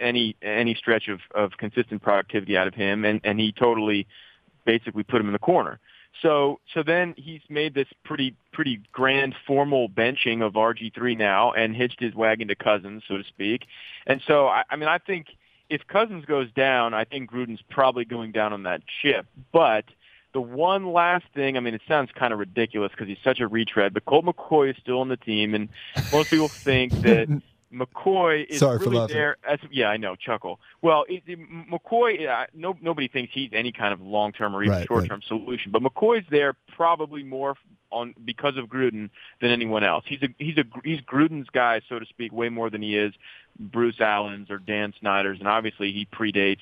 any 0.00 0.36
any 0.42 0.74
stretch 0.74 1.08
of, 1.08 1.20
of 1.34 1.52
consistent 1.58 2.02
productivity 2.02 2.56
out 2.56 2.66
of 2.66 2.74
him, 2.74 3.04
and, 3.04 3.20
and 3.24 3.38
he 3.38 3.52
totally 3.52 4.06
basically 4.64 5.02
put 5.02 5.20
him 5.20 5.26
in 5.26 5.32
the 5.32 5.38
corner. 5.38 5.78
So 6.22 6.60
so 6.72 6.82
then 6.82 7.14
he's 7.16 7.42
made 7.48 7.74
this 7.74 7.88
pretty 8.04 8.34
pretty 8.52 8.80
grand 8.92 9.34
formal 9.46 9.88
benching 9.88 10.44
of 10.44 10.54
RG3 10.54 11.16
now 11.16 11.52
and 11.52 11.76
hitched 11.76 12.00
his 12.00 12.14
wagon 12.14 12.48
to 12.48 12.54
Cousins, 12.54 13.02
so 13.06 13.18
to 13.18 13.24
speak. 13.24 13.66
And 14.06 14.22
so 14.26 14.46
I, 14.48 14.64
I 14.70 14.76
mean 14.76 14.88
I 14.88 14.98
think 14.98 15.26
if 15.68 15.86
Cousins 15.86 16.24
goes 16.24 16.50
down, 16.52 16.94
I 16.94 17.04
think 17.04 17.30
Gruden's 17.30 17.62
probably 17.70 18.04
going 18.04 18.32
down 18.32 18.52
on 18.52 18.62
that 18.64 18.82
ship. 19.02 19.26
But 19.52 19.84
the 20.32 20.40
one 20.40 20.92
last 20.92 21.24
thing, 21.34 21.56
I 21.56 21.60
mean, 21.60 21.74
it 21.74 21.80
sounds 21.88 22.10
kind 22.14 22.32
of 22.32 22.38
ridiculous 22.38 22.92
because 22.92 23.08
he's 23.08 23.18
such 23.24 23.40
a 23.40 23.48
retread, 23.48 23.94
but 23.94 24.04
Colt 24.04 24.24
McCoy 24.24 24.70
is 24.70 24.76
still 24.80 25.00
on 25.00 25.08
the 25.08 25.16
team, 25.16 25.54
and 25.54 25.68
most 26.12 26.30
people 26.30 26.48
think 26.48 26.92
that 27.00 27.42
McCoy 27.76 28.46
is 28.46 28.60
Sorry 28.60 28.78
really 28.78 29.06
there. 29.12 29.36
As, 29.48 29.58
yeah, 29.70 29.88
I 29.88 29.96
know, 29.96 30.16
chuckle. 30.16 30.60
Well, 30.82 31.04
it, 31.08 31.22
it, 31.26 31.38
McCoy, 31.70 32.28
uh, 32.28 32.46
no, 32.54 32.76
nobody 32.80 33.08
thinks 33.08 33.32
he's 33.34 33.50
any 33.52 33.72
kind 33.72 33.92
of 33.92 34.00
long-term 34.00 34.54
or 34.56 34.62
even 34.62 34.78
Right, 34.78 34.86
short-term 34.86 35.22
solution, 35.26 35.72
but 35.72 35.82
McCoy's 35.82 36.24
there 36.30 36.54
probably 36.74 37.22
more 37.22 37.56
on 37.90 38.14
because 38.24 38.56
of 38.56 38.66
Gruden 38.66 39.10
than 39.40 39.50
anyone 39.50 39.84
else. 39.84 40.04
He's 40.06 40.22
a 40.22 40.28
he's 40.38 40.58
a 40.58 40.64
he's 40.82 41.00
Gruden's 41.00 41.48
guy, 41.50 41.80
so 41.88 41.98
to 41.98 42.06
speak, 42.06 42.32
way 42.32 42.48
more 42.48 42.70
than 42.70 42.82
he 42.82 42.96
is 42.96 43.12
Bruce 43.58 44.00
Allen's 44.00 44.50
or 44.50 44.58
Dan 44.58 44.92
Snyder's, 45.00 45.38
and 45.38 45.48
obviously 45.48 45.92
he 45.92 46.06
predates 46.06 46.60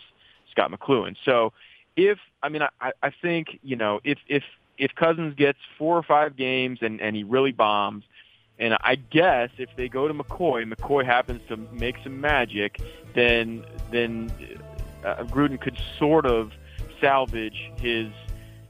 Scot 0.50 0.70
McCloughan. 0.70 1.16
So 1.24 1.52
if 1.96 2.18
I 2.42 2.48
mean 2.48 2.62
I, 2.80 2.92
I 3.02 3.10
think 3.10 3.58
you 3.62 3.76
know 3.76 4.00
if 4.04 4.18
if 4.28 4.42
if 4.76 4.94
Cousins 4.94 5.34
gets 5.34 5.58
four 5.78 5.96
or 5.96 6.02
five 6.02 6.36
games 6.36 6.80
and 6.82 7.00
and 7.00 7.16
he 7.16 7.24
really 7.24 7.52
bombs, 7.52 8.04
and 8.58 8.76
I 8.80 8.94
guess 8.96 9.50
if 9.58 9.68
they 9.76 9.88
go 9.88 10.06
to 10.06 10.14
McCoy, 10.14 10.72
McCoy 10.72 11.04
happens 11.04 11.40
to 11.48 11.56
make 11.56 11.96
some 12.02 12.20
magic, 12.20 12.80
then 13.14 13.64
then 13.90 14.32
uh, 15.04 15.24
Gruden 15.24 15.60
could 15.60 15.76
sort 15.98 16.26
of 16.26 16.52
salvage 17.00 17.70
his 17.76 18.08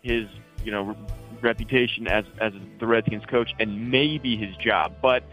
his 0.03 0.27
you 0.64 0.73
know 0.73 0.97
reputation 1.42 2.07
as 2.07 2.25
as 2.40 2.53
the 2.79 2.87
Redskins 2.87 3.25
coach 3.27 3.53
and 3.59 3.90
maybe 3.90 4.37
his 4.37 4.57
job, 4.57 4.94
but. 5.03 5.25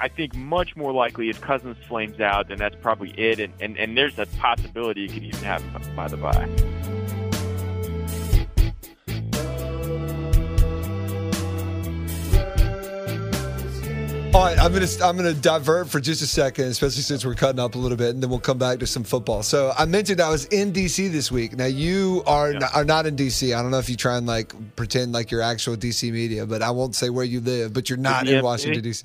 I 0.00 0.06
think 0.06 0.32
much 0.36 0.76
more 0.76 0.92
likely 0.92 1.28
if 1.28 1.40
Cousins 1.40 1.76
flames 1.88 2.20
out, 2.20 2.46
then 2.46 2.56
that's 2.56 2.76
probably 2.80 3.10
it, 3.18 3.40
and, 3.40 3.52
and, 3.60 3.76
and 3.76 3.98
there's 3.98 4.16
a 4.16 4.26
possibility 4.38 5.06
it 5.06 5.12
could 5.12 5.24
even 5.24 5.42
happen 5.42 5.96
by 5.96 6.06
the 6.06 6.16
by. 6.16 7.27
All 14.38 14.44
right, 14.44 14.56
I'm 14.56 14.72
gonna 14.72 14.86
I'm 15.02 15.16
gonna 15.16 15.34
divert 15.34 15.88
for 15.88 15.98
just 15.98 16.22
a 16.22 16.26
second, 16.28 16.66
especially 16.66 17.02
since 17.02 17.26
we're 17.26 17.34
cutting 17.34 17.58
up 17.58 17.74
a 17.74 17.78
little 17.78 17.96
bit, 17.96 18.10
and 18.10 18.22
then 18.22 18.30
we'll 18.30 18.38
come 18.38 18.56
back 18.56 18.78
to 18.78 18.86
some 18.86 19.02
football. 19.02 19.42
So 19.42 19.72
I 19.76 19.84
mentioned 19.84 20.20
I 20.20 20.30
was 20.30 20.44
in 20.44 20.72
DC 20.72 21.10
this 21.10 21.32
week. 21.32 21.56
Now 21.56 21.64
you 21.64 22.22
are 22.24 22.52
Yeah. 22.52 22.68
are 22.72 22.84
not 22.84 23.04
in 23.06 23.16
DC. 23.16 23.52
I 23.52 23.60
don't 23.62 23.72
know 23.72 23.80
if 23.80 23.90
you 23.90 23.96
try 23.96 24.16
and 24.16 24.28
like 24.28 24.54
pretend 24.76 25.10
like 25.12 25.32
you're 25.32 25.42
actual 25.42 25.74
DC 25.74 26.12
media, 26.12 26.46
but 26.46 26.62
I 26.62 26.70
won't 26.70 26.94
say 26.94 27.10
where 27.10 27.24
you 27.24 27.40
live. 27.40 27.72
But 27.72 27.90
you're 27.90 27.96
not 27.98 28.28
in 28.28 28.44
Washington 28.44 28.80
DC. 28.84 29.02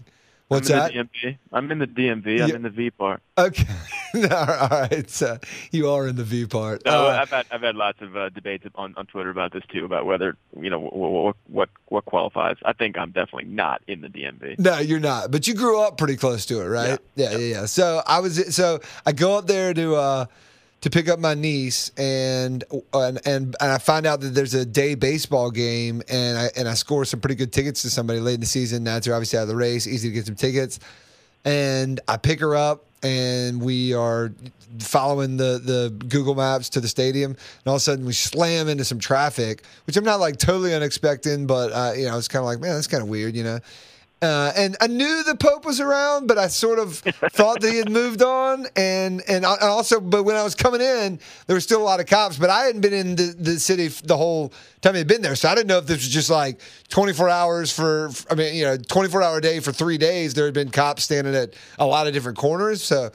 What's 0.54 0.70
I'm 0.70 0.78
that? 0.78 0.94
in 0.96 1.10
the 1.12 1.20
DMV. 1.30 1.38
I'm 1.52 1.72
in 1.72 1.80
the 1.80 1.88
DMV. 1.88 2.44
I'm 2.44 2.56
in 2.56 2.62
the 2.62 2.70
V 2.70 2.90
part. 2.92 3.22
Okay, 3.38 3.66
all 4.16 4.68
right. 4.70 5.10
So 5.10 5.38
you 5.72 5.90
are 5.90 6.08
in 6.08 6.16
the 6.16 6.24
V 6.24 6.46
part. 6.46 6.86
No, 6.86 7.08
Uh, 7.08 7.20
I've 7.22 7.30
had 7.30 7.46
I've 7.52 7.62
had 7.62 7.76
lots 7.76 8.02
of 8.02 8.16
uh, 8.16 8.30
debates 8.30 8.66
on, 8.76 8.94
on 8.96 9.06
Twitter 9.08 9.30
about 9.30 9.52
this 9.54 9.64
too, 9.72 9.86
about 9.86 10.06
whether 10.06 10.38
you 10.60 10.70
know 10.70 10.80
what 10.80 11.36
what 11.48 11.70
what 11.88 12.06
qualifies. 12.06 12.58
I 12.64 12.74
think 12.74 12.98
I'm 12.98 13.12
definitely 13.12 13.50
not 13.52 13.82
in 13.88 14.02
the 14.02 14.08
DMV. 14.10 14.60
No, 14.60 14.80
you're 14.80 15.00
not. 15.00 15.32
But 15.32 15.48
you 15.48 15.54
grew 15.56 15.82
up 15.82 15.98
pretty 15.98 16.16
close 16.16 16.46
to 16.48 16.62
it, 16.62 16.66
right? 16.68 17.00
Yeah, 17.16 17.32
yeah, 17.32 17.38
yeah. 17.38 17.66
So 17.66 18.02
I 18.06 18.20
was 18.20 18.56
so 18.56 18.80
I 19.06 19.12
go 19.12 19.38
up 19.38 19.48
there 19.48 19.74
to 19.74 19.96
uh 19.96 20.26
to 20.84 20.90
pick 20.90 21.08
up 21.08 21.18
my 21.18 21.34
niece 21.34 21.92
and 21.98 22.66
and 22.94 23.26
and, 23.26 23.56
I 23.62 23.78
find 23.78 24.06
out 24.06 24.20
that 24.20 24.34
there's 24.34 24.54
a 24.54 24.66
day 24.66 24.96
baseball 24.96 25.50
game 25.50 26.04
and 26.10 26.38
I 26.38 26.50
and 26.58 26.68
I 26.68 26.74
score 26.74 27.06
some 27.06 27.22
pretty 27.22 27.36
good 27.36 27.54
tickets 27.54 27.84
to 27.84 27.90
somebody 27.90 28.20
late 28.20 28.34
in 28.34 28.42
the 28.42 28.46
season. 28.46 28.84
Nats 28.84 29.08
are 29.08 29.14
obviously 29.14 29.40
out 29.40 29.44
of 29.44 29.48
the 29.48 29.56
race, 29.56 29.88
easy 29.88 30.10
to 30.10 30.14
get 30.14 30.26
some 30.26 30.36
tickets. 30.36 30.82
And 31.46 32.02
I 32.10 32.18
pick 32.18 32.42
her 32.42 32.54
up 32.58 32.84
and 33.02 33.62
we 33.62 33.94
are 33.94 34.34
following 34.80 35.38
the 35.38 35.62
the 35.64 36.06
Google 36.10 36.36
Maps 36.36 36.68
to 36.72 36.82
the 36.82 36.90
stadium, 36.90 37.32
and 37.32 37.68
all 37.68 37.76
of 37.76 37.78
a 37.78 37.84
sudden 37.84 38.06
we 38.06 38.12
slam 38.12 38.68
into 38.68 38.84
some 38.84 39.00
traffic, 39.00 39.64
which 39.88 39.96
I'm 39.96 40.04
not 40.04 40.20
like 40.20 40.36
totally 40.38 40.74
unexpected, 40.74 41.48
but 41.48 41.72
uh, 41.72 41.94
you 41.96 42.08
know 42.08 42.18
it's 42.18 42.28
kind 42.28 42.42
of 42.42 42.46
like 42.46 42.60
man, 42.60 42.76
that's 42.76 42.88
kind 42.88 43.02
of 43.02 43.08
weird, 43.08 43.38
you 43.38 43.46
know. 43.46 43.60
Uh, 44.24 44.54
and 44.56 44.78
I 44.80 44.88
knew 44.88 45.24
the 45.24 45.36
Pope 45.36 45.66
was 45.66 45.82
around, 45.82 46.28
but 46.28 46.38
I 46.38 46.48
sort 46.48 46.80
of 46.80 46.94
thought 47.34 47.60
that 47.60 47.70
he 47.72 47.78
had 47.78 47.92
moved 47.92 48.22
on. 48.22 48.66
And 48.76 49.22
and 49.28 49.46
I- 49.46 49.58
also, 49.58 50.00
but 50.00 50.24
when 50.24 50.38
I 50.38 50.44
was 50.44 50.56
coming 50.56 50.80
in, 50.80 51.20
there 51.46 51.56
was 51.56 51.66
still 51.66 51.82
a 51.82 51.84
lot 51.84 52.00
of 52.00 52.06
cops. 52.06 52.38
But 52.38 52.50
I 52.50 52.64
hadn't 52.66 52.82
been 52.82 52.94
in 52.94 53.16
the, 53.18 53.36
the 53.38 53.60
city 53.60 53.90
the 53.90 54.16
whole 54.16 54.54
time 54.82 54.96
he'd 54.96 55.08
been 55.08 55.22
there, 55.22 55.36
so 55.36 55.50
I 55.50 55.56
didn't 55.56 55.68
know 55.68 55.78
if 55.78 55.88
this 55.88 55.98
was 55.98 56.08
just 56.10 56.30
like 56.30 56.60
24 56.90 57.28
hours 57.30 57.72
for. 57.72 58.12
I 58.32 58.36
mean, 58.36 58.56
you 58.56 58.64
know, 58.64 58.78
24 58.78 59.22
hour 59.22 59.42
day 59.42 59.60
for 59.60 59.74
three 59.74 59.98
days. 59.98 60.34
There 60.34 60.46
had 60.46 60.54
been 60.54 60.70
cops 60.72 61.04
standing 61.04 61.36
at 61.36 61.54
a 61.78 61.86
lot 61.86 62.08
of 62.08 62.14
different 62.14 62.38
corners, 62.38 62.82
so 62.82 63.12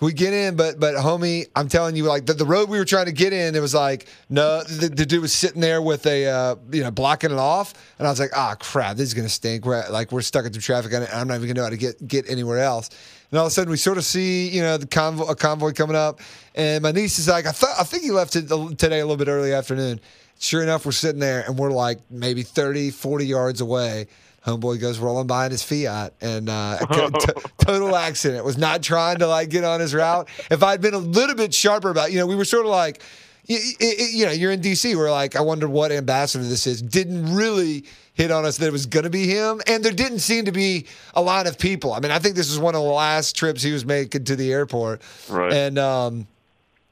we 0.00 0.12
get 0.12 0.32
in, 0.32 0.56
but 0.56 0.80
but 0.80 0.94
homie, 0.94 1.46
I'm 1.54 1.68
telling 1.68 1.94
you, 1.96 2.04
like 2.04 2.26
the, 2.26 2.34
the 2.34 2.44
road 2.44 2.68
we 2.68 2.78
were 2.78 2.84
trying 2.84 3.06
to 3.06 3.12
get 3.12 3.32
in, 3.32 3.54
it 3.54 3.60
was 3.60 3.74
like 3.74 4.06
no, 4.28 4.62
the, 4.64 4.88
the 4.88 5.06
dude 5.06 5.22
was 5.22 5.32
sitting 5.32 5.60
there 5.60 5.80
with 5.80 6.06
a 6.06 6.26
uh, 6.26 6.56
you 6.70 6.82
know 6.82 6.90
blocking 6.90 7.30
it 7.30 7.38
off, 7.38 7.74
and 7.98 8.06
I 8.06 8.10
was 8.10 8.18
like, 8.18 8.30
ah, 8.34 8.56
crap, 8.58 8.96
this 8.96 9.08
is 9.08 9.14
gonna 9.14 9.28
stink. 9.28 9.64
We're 9.64 9.88
like 9.90 10.10
we're 10.10 10.22
stuck 10.22 10.46
in 10.46 10.52
some 10.52 10.62
traffic, 10.62 10.92
and 10.92 11.06
I'm 11.08 11.28
not 11.28 11.36
even 11.36 11.48
gonna 11.48 11.60
know 11.60 11.64
how 11.64 11.70
to 11.70 11.76
get 11.76 12.06
get 12.06 12.28
anywhere 12.28 12.58
else. 12.58 12.90
And 13.30 13.38
all 13.38 13.46
of 13.46 13.50
a 13.50 13.54
sudden, 13.54 13.70
we 13.70 13.76
sort 13.76 13.98
of 13.98 14.04
see 14.04 14.48
you 14.48 14.62
know 14.62 14.76
the 14.76 14.86
convoy, 14.86 15.26
a 15.26 15.36
convoy 15.36 15.72
coming 15.72 15.96
up, 15.96 16.20
and 16.54 16.82
my 16.82 16.90
niece 16.90 17.18
is 17.18 17.28
like, 17.28 17.46
I 17.46 17.52
thought 17.52 17.76
I 17.78 17.84
think 17.84 18.02
he 18.02 18.10
left 18.10 18.36
it 18.36 18.48
today 18.48 19.00
a 19.00 19.06
little 19.06 19.16
bit 19.16 19.28
early 19.28 19.52
afternoon. 19.52 20.00
Sure 20.40 20.62
enough, 20.62 20.84
we're 20.84 20.92
sitting 20.92 21.20
there, 21.20 21.44
and 21.46 21.56
we're 21.56 21.70
like 21.70 22.00
maybe 22.10 22.42
30, 22.42 22.90
40 22.90 23.26
yards 23.26 23.60
away. 23.60 24.08
Homeboy 24.46 24.80
goes 24.80 24.98
rolling 24.98 25.26
by 25.26 25.46
in 25.46 25.52
his 25.52 25.62
Fiat, 25.62 26.12
and 26.20 26.48
uh, 26.48 26.78
t- 26.92 27.32
total 27.58 27.96
accident. 27.96 28.44
Was 28.44 28.58
not 28.58 28.82
trying 28.82 29.18
to 29.18 29.26
like 29.26 29.48
get 29.48 29.64
on 29.64 29.80
his 29.80 29.94
route. 29.94 30.28
If 30.50 30.62
I'd 30.62 30.80
been 30.80 30.94
a 30.94 30.98
little 30.98 31.34
bit 31.36 31.54
sharper 31.54 31.90
about, 31.90 32.12
you 32.12 32.18
know, 32.18 32.26
we 32.26 32.36
were 32.36 32.44
sort 32.44 32.66
of 32.66 32.70
like, 32.70 33.02
you, 33.46 33.58
you 33.80 34.26
know, 34.26 34.32
you're 34.32 34.52
in 34.52 34.60
DC. 34.60 34.94
We're 34.96 35.10
like, 35.10 35.36
I 35.36 35.40
wonder 35.40 35.68
what 35.68 35.92
ambassador 35.92 36.44
this 36.44 36.66
is. 36.66 36.80
Didn't 36.82 37.34
really 37.34 37.84
hit 38.14 38.30
on 38.30 38.44
us 38.44 38.58
that 38.58 38.66
it 38.66 38.72
was 38.72 38.86
going 38.86 39.04
to 39.04 39.10
be 39.10 39.26
him, 39.26 39.60
and 39.66 39.82
there 39.84 39.92
didn't 39.92 40.20
seem 40.20 40.44
to 40.44 40.52
be 40.52 40.86
a 41.14 41.20
lot 41.22 41.46
of 41.46 41.58
people. 41.58 41.92
I 41.92 42.00
mean, 42.00 42.10
I 42.12 42.18
think 42.18 42.36
this 42.36 42.48
was 42.48 42.58
one 42.58 42.74
of 42.74 42.82
the 42.82 42.88
last 42.88 43.36
trips 43.36 43.62
he 43.62 43.72
was 43.72 43.84
making 43.84 44.24
to 44.24 44.36
the 44.36 44.52
airport, 44.52 45.02
Right. 45.28 45.52
and 45.52 45.78
um, 45.78 46.26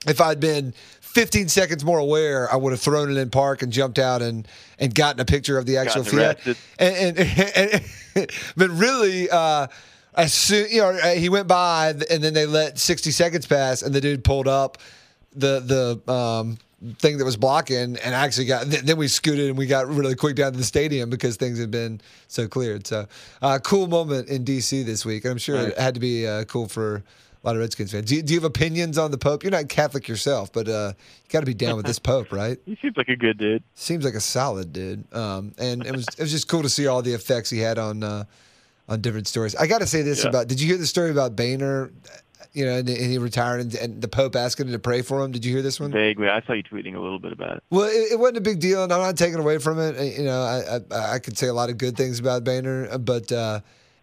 if 0.06 0.20
I'd 0.20 0.40
been 0.40 0.74
15 1.12 1.48
seconds 1.48 1.84
more 1.84 1.98
aware, 1.98 2.50
I 2.50 2.56
would 2.56 2.72
have 2.72 2.80
thrown 2.80 3.10
it 3.10 3.18
in 3.18 3.28
park 3.28 3.60
and 3.60 3.70
jumped 3.70 3.98
out 3.98 4.22
and 4.22 4.48
and 4.78 4.94
gotten 4.94 5.20
a 5.20 5.24
picture 5.26 5.58
of 5.58 5.66
the 5.66 5.76
actual 5.76 6.04
Fiat. 6.04 6.36
arrested. 6.46 6.56
And, 6.78 7.18
and, 7.18 7.82
and 8.14 8.30
but 8.56 8.70
really, 8.70 9.28
uh, 9.30 9.66
as 10.14 10.32
soon 10.32 10.70
you 10.70 10.80
know, 10.80 10.94
he 11.14 11.28
went 11.28 11.48
by 11.48 11.90
and 11.90 12.24
then 12.24 12.32
they 12.32 12.46
let 12.46 12.78
60 12.78 13.10
seconds 13.10 13.46
pass, 13.46 13.82
and 13.82 13.94
the 13.94 14.00
dude 14.00 14.24
pulled 14.24 14.48
up 14.48 14.78
the 15.34 16.00
the 16.06 16.12
um, 16.12 16.58
thing 16.98 17.18
that 17.18 17.24
was 17.24 17.36
blocking, 17.36 17.96
and 17.96 18.14
actually 18.14 18.46
got. 18.46 18.70
Th- 18.70 18.82
then 18.82 18.96
we 18.96 19.08
scooted 19.08 19.48
and 19.48 19.58
we 19.58 19.66
got 19.66 19.88
really 19.88 20.14
quick 20.14 20.36
down 20.36 20.52
to 20.52 20.58
the 20.58 20.64
stadium 20.64 21.10
because 21.10 21.36
things 21.36 21.58
had 21.58 21.70
been 21.70 22.00
so 22.28 22.48
cleared. 22.48 22.86
So, 22.86 23.06
uh, 23.40 23.58
cool 23.62 23.86
moment 23.86 24.28
in 24.28 24.44
DC 24.44 24.84
this 24.84 25.04
week, 25.04 25.24
and 25.24 25.32
I'm 25.32 25.38
sure 25.38 25.56
it 25.56 25.78
had 25.78 25.94
to 25.94 26.00
be 26.00 26.26
uh, 26.26 26.44
cool 26.44 26.68
for. 26.68 27.02
A 27.42 27.48
lot 27.48 27.56
of 27.56 27.60
Redskins 27.60 27.90
fans. 27.90 28.04
Do 28.06 28.14
you, 28.16 28.22
do 28.22 28.34
you 28.34 28.38
have 28.40 28.44
opinions 28.44 28.98
on 28.98 29.10
the 29.10 29.18
Pope? 29.18 29.42
You're 29.42 29.50
not 29.50 29.68
Catholic 29.68 30.06
yourself, 30.06 30.52
but 30.52 30.68
uh, 30.68 30.92
you 30.96 31.30
got 31.30 31.40
to 31.40 31.46
be 31.46 31.54
down 31.54 31.76
with 31.76 31.86
this 31.86 31.98
Pope, 31.98 32.32
right? 32.32 32.56
He 32.66 32.76
seems 32.80 32.96
like 32.96 33.08
a 33.08 33.16
good 33.16 33.36
dude. 33.38 33.64
Seems 33.74 34.04
like 34.04 34.14
a 34.14 34.20
solid 34.20 34.72
dude. 34.72 35.12
Um, 35.12 35.52
and 35.58 35.84
it 35.84 35.92
was 35.92 36.06
it 36.08 36.20
was 36.20 36.30
just 36.30 36.46
cool 36.48 36.62
to 36.62 36.68
see 36.68 36.86
all 36.86 37.02
the 37.02 37.14
effects 37.14 37.50
he 37.50 37.58
had 37.58 37.78
on 37.78 38.04
uh, 38.04 38.24
on 38.88 39.00
different 39.00 39.26
stories. 39.26 39.56
I 39.56 39.66
got 39.66 39.80
to 39.80 39.86
say 39.88 40.02
this 40.02 40.22
Yeah. 40.22 40.30
about. 40.30 40.46
Did 40.48 40.60
you 40.60 40.68
hear 40.68 40.76
the 40.78 40.86
story 40.86 41.10
about 41.10 41.34
Boehner? 41.34 41.90
You 42.54 42.66
know, 42.66 42.72
and, 42.76 42.86
and 42.88 43.10
he 43.10 43.16
retired, 43.16 43.60
and, 43.62 43.74
and 43.76 44.02
the 44.02 44.08
Pope 44.08 44.36
asking 44.36 44.66
him 44.66 44.72
to 44.72 44.78
pray 44.78 45.00
for 45.00 45.24
him. 45.24 45.32
Did 45.32 45.42
you 45.42 45.52
hear 45.54 45.62
this 45.62 45.80
one? 45.80 45.90
Vaguely, 45.90 46.28
I 46.28 46.42
saw 46.42 46.52
you 46.52 46.62
tweeting 46.62 46.94
a 46.94 47.00
little 47.00 47.18
bit 47.18 47.32
about 47.32 47.56
it. 47.56 47.62
Well, 47.70 47.88
it, 47.88 48.12
it 48.12 48.18
wasn't 48.18 48.36
a 48.38 48.40
big 48.42 48.60
deal, 48.60 48.84
and 48.84 48.92
I'm 48.92 49.00
not 49.00 49.16
taking 49.16 49.38
away 49.38 49.56
from 49.58 49.78
it. 49.80 49.98
Uh, 49.98 50.02
You 50.02 50.24
know, 50.24 50.42
I 50.42 50.80
I, 50.94 51.14
I 51.14 51.18
could 51.18 51.38
say 51.38 51.46
a 51.46 51.54
lot 51.54 51.70
of 51.70 51.78
good 51.78 51.96
things 51.96 52.18
about 52.20 52.44
Boehner, 52.44 52.98
but 52.98 53.32
uh, 53.32 53.60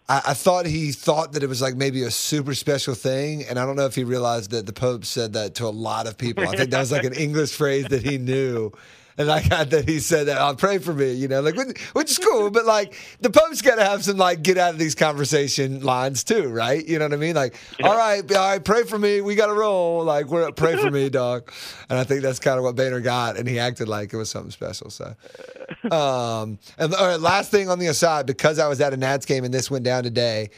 I, 0.10 0.22
I 0.28 0.34
thought 0.34 0.66
he 0.66 0.92
thought 0.92 1.34
that 1.34 1.44
it 1.44 1.48
was 1.48 1.62
like 1.62 1.76
maybe 1.76 2.04
a 2.04 2.12
super 2.12 2.56
special 2.56 2.96
thing, 2.96 3.46
and 3.46 3.60
I 3.60 3.66
don't 3.66 3.76
know 3.76 3.86
if 3.86 3.96
he 3.96 4.04
realized 4.04 4.52
that 4.52 4.66
the 4.66 4.74
Pope 4.74 5.06
said 5.06 5.34
that 5.34 5.56
to 5.56 5.66
a 5.66 5.70
lot 5.70 6.08
of 6.08 6.18
people. 6.18 6.44
I 6.48 6.56
think 6.56 6.72
that 6.72 6.80
was 6.80 6.92
like 6.92 7.06
an 7.06 7.14
English 7.14 7.56
phrase 7.56 7.86
that 7.86 8.04
he 8.04 8.18
knew. 8.18 8.72
And 9.20 9.30
I 9.30 9.46
got 9.46 9.72
that 9.72 9.88
he 9.88 10.00
said 10.00 10.28
that, 10.28 10.38
I'll 10.38 10.56
pray 10.56 10.78
for 10.78 10.94
me, 10.94 11.12
you 11.12 11.28
know, 11.28 11.42
like, 11.42 11.58
which, 11.92 12.10
is 12.10 12.18
cool. 12.18 12.50
But 12.52 12.66
like, 12.66 12.96
the 13.20 13.30
Pope's 13.30 13.62
got 13.62 13.76
to 13.76 13.84
have 13.84 14.02
some 14.06 14.16
like 14.16 14.42
get 14.42 14.58
out 14.58 14.72
of 14.72 14.80
these 14.80 14.96
conversation 14.96 15.82
lines 15.82 16.24
too, 16.24 16.48
right? 16.48 16.88
You 16.88 17.00
know 17.00 17.06
what 17.06 17.14
I 17.14 17.18
mean? 17.18 17.36
Like, 17.36 17.54
all 17.84 17.98
right, 17.98 18.24
all 18.32 18.50
right, 18.50 18.64
pray 18.64 18.84
for 18.84 18.98
me. 18.98 19.20
We 19.20 19.36
got 19.36 19.48
to 19.48 19.54
roll. 19.54 20.06
Like, 20.06 20.28
we're 20.28 20.50
pray 20.54 20.78
for 20.78 20.90
me, 20.90 21.10
dog. 21.10 21.52
And 21.90 22.00
I 22.00 22.06
think 22.06 22.22
that's 22.22 22.40
kind 22.40 22.58
of 22.58 22.64
what 22.64 22.78
Boehner 22.78 23.02
got. 23.02 23.36
And 23.36 23.46
he 23.46 23.60
acted 23.60 23.90
like 23.90 24.14
it 24.14 24.18
was 24.18 24.30
something 24.30 24.52
special. 24.52 24.90
So, 24.90 25.14
um, 25.92 26.58
and 26.78 26.96
all 26.96 27.08
right, 27.08 27.20
last 27.20 27.52
thing 27.52 27.68
on 27.70 27.78
the 27.78 27.88
aside, 27.88 28.26
because 28.26 28.58
I 28.58 28.70
was 28.70 28.80
at 28.80 28.94
a 28.94 28.98
Nats 28.98 29.26
game 29.26 29.44
and 29.44 29.54
this 29.54 29.70
went 29.70 29.84
down 29.84 30.04
today, 30.04 30.50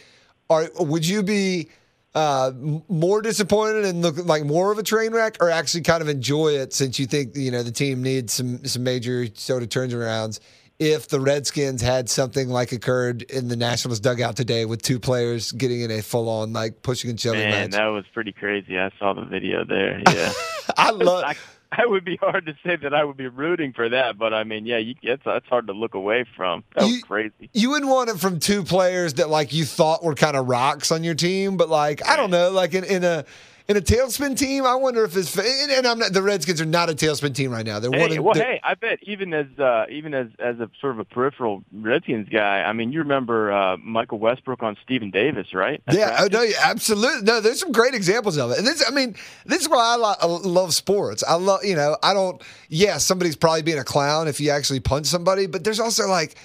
are 0.51 0.69
would 0.79 1.07
you 1.07 1.23
be 1.23 1.69
uh, 2.13 2.51
more 2.89 3.21
disappointed 3.21 3.85
and 3.85 4.01
look 4.01 4.17
like 4.25 4.43
more 4.43 4.71
of 4.71 4.77
a 4.77 4.83
train 4.83 5.13
wreck, 5.13 5.37
or 5.39 5.49
actually 5.49 5.81
kind 5.81 6.01
of 6.01 6.09
enjoy 6.09 6.49
it 6.49 6.73
since 6.73 6.99
you 6.99 7.05
think 7.05 7.35
you 7.35 7.51
know 7.51 7.63
the 7.63 7.71
team 7.71 8.01
needs 8.03 8.33
some 8.33 8.63
some 8.65 8.83
major 8.83 9.27
sort 9.33 9.63
of 9.63 9.69
turnarounds? 9.69 10.39
If 10.79 11.09
the 11.09 11.19
Redskins 11.19 11.81
had 11.81 12.09
something 12.09 12.49
like 12.49 12.71
occurred 12.71 13.21
in 13.23 13.49
the 13.49 13.55
Nationals 13.55 13.99
dugout 13.99 14.35
today 14.35 14.65
with 14.65 14.81
two 14.81 14.99
players 14.99 15.51
getting 15.51 15.81
in 15.81 15.91
a 15.91 16.01
full 16.01 16.27
on 16.27 16.53
like 16.53 16.81
pushing 16.81 17.11
and 17.11 17.19
shoving 17.19 17.39
Man, 17.41 17.51
match, 17.51 17.71
that 17.71 17.85
was 17.85 18.03
pretty 18.13 18.31
crazy. 18.31 18.79
I 18.79 18.89
saw 18.97 19.13
the 19.13 19.23
video 19.23 19.63
there. 19.63 20.01
Yeah. 20.09 20.33
I 20.77 20.89
love. 20.89 21.23
I, 21.27 21.35
I 21.77 21.85
would 21.85 22.03
be 22.03 22.17
hard 22.17 22.45
to 22.47 22.53
say 22.65 22.75
that 22.75 22.93
I 22.93 23.03
would 23.03 23.17
be 23.17 23.27
rooting 23.27 23.71
for 23.73 23.87
that, 23.89 24.17
but 24.17 24.33
I 24.33 24.43
mean, 24.43 24.65
yeah, 24.65 24.77
you, 24.77 24.95
it's 25.01 25.23
it's 25.25 25.47
hard 25.47 25.67
to 25.67 25.73
look 25.73 25.93
away 25.93 26.25
from. 26.35 26.63
That 26.75 26.83
was 26.83 26.91
You- 26.97 27.03
crazy. 27.03 27.49
you 27.53 27.69
wouldn't 27.69 27.89
want 27.89 28.09
it 28.09 28.19
from 28.19 28.39
two 28.39 28.63
players 28.63 29.13
that 29.15 29.29
like 29.29 29.53
you 29.53 29.63
thought 29.65 30.03
were 30.03 30.15
kind 30.15 30.35
of 30.35 30.47
rocks 30.47 30.91
on 30.91 31.03
your 31.03 31.15
team, 31.15 31.55
but 31.57 31.69
like 31.69 32.05
I 32.07 32.15
don't 32.17 32.29
know, 32.31 32.51
like 32.51 32.73
in, 32.73 32.83
in 32.83 33.03
a 33.03 33.25
in 33.71 33.77
a 33.77 33.81
tailspin 33.81 34.37
team, 34.37 34.65
I 34.65 34.75
wonder 34.75 35.03
if 35.05 35.15
it's 35.15 35.35
and, 35.37 35.71
and 35.71 35.87
I'm 35.87 35.97
not 35.97 36.11
the 36.13 36.21
Redskins 36.21 36.59
are 36.61 36.65
not 36.65 36.89
a 36.89 36.93
tailspin 36.93 37.33
team 37.33 37.51
right 37.51 37.65
now. 37.65 37.79
They're 37.79 37.89
one. 37.89 37.99
Hey, 38.09 38.15
in- 38.17 38.23
well, 38.23 38.33
they're- 38.33 38.43
hey, 38.43 38.59
I 38.63 38.75
bet 38.75 38.99
even 39.03 39.33
as 39.33 39.47
uh, 39.57 39.85
even 39.89 40.13
as 40.13 40.27
as 40.39 40.59
a 40.59 40.69
sort 40.79 40.93
of 40.93 40.99
a 40.99 41.05
peripheral 41.05 41.63
Redskins 41.73 42.27
guy, 42.29 42.61
I 42.63 42.73
mean, 42.73 42.91
you 42.91 42.99
remember 42.99 43.51
uh, 43.51 43.77
Michael 43.77 44.19
Westbrook 44.19 44.61
on 44.61 44.75
Stephen 44.83 45.09
Davis, 45.09 45.53
right? 45.53 45.81
At 45.87 45.95
Yeah, 45.95 46.17
oh, 46.19 46.27
no, 46.31 46.41
yeah, 46.41 46.57
absolutely. 46.63 47.21
No, 47.23 47.39
there's 47.39 47.59
some 47.59 47.71
great 47.71 47.93
examples 47.93 48.37
of 48.37 48.51
it. 48.51 48.57
And 48.57 48.67
this, 48.67 48.83
I 48.87 48.91
mean, 48.91 49.15
this 49.45 49.61
is 49.61 49.69
why 49.69 49.93
I, 49.93 49.95
lo- 49.95 50.15
I 50.21 50.25
love 50.47 50.73
sports. 50.73 51.23
I 51.27 51.35
love, 51.35 51.63
you 51.63 51.75
know, 51.75 51.97
I 52.03 52.13
don't. 52.13 52.41
Yeah, 52.69 52.97
somebody's 52.97 53.35
probably 53.35 53.61
being 53.61 53.79
a 53.79 53.83
clown 53.83 54.27
if 54.27 54.39
you 54.41 54.49
actually 54.51 54.81
punch 54.81 55.05
somebody, 55.07 55.47
but 55.47 55.63
there's 55.63 55.79
also 55.79 56.07
like, 56.07 56.35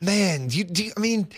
man, 0.00 0.48
you 0.50 0.64
do. 0.64 0.84
you- 0.84 0.92
I 0.96 1.00
mean, 1.00 1.28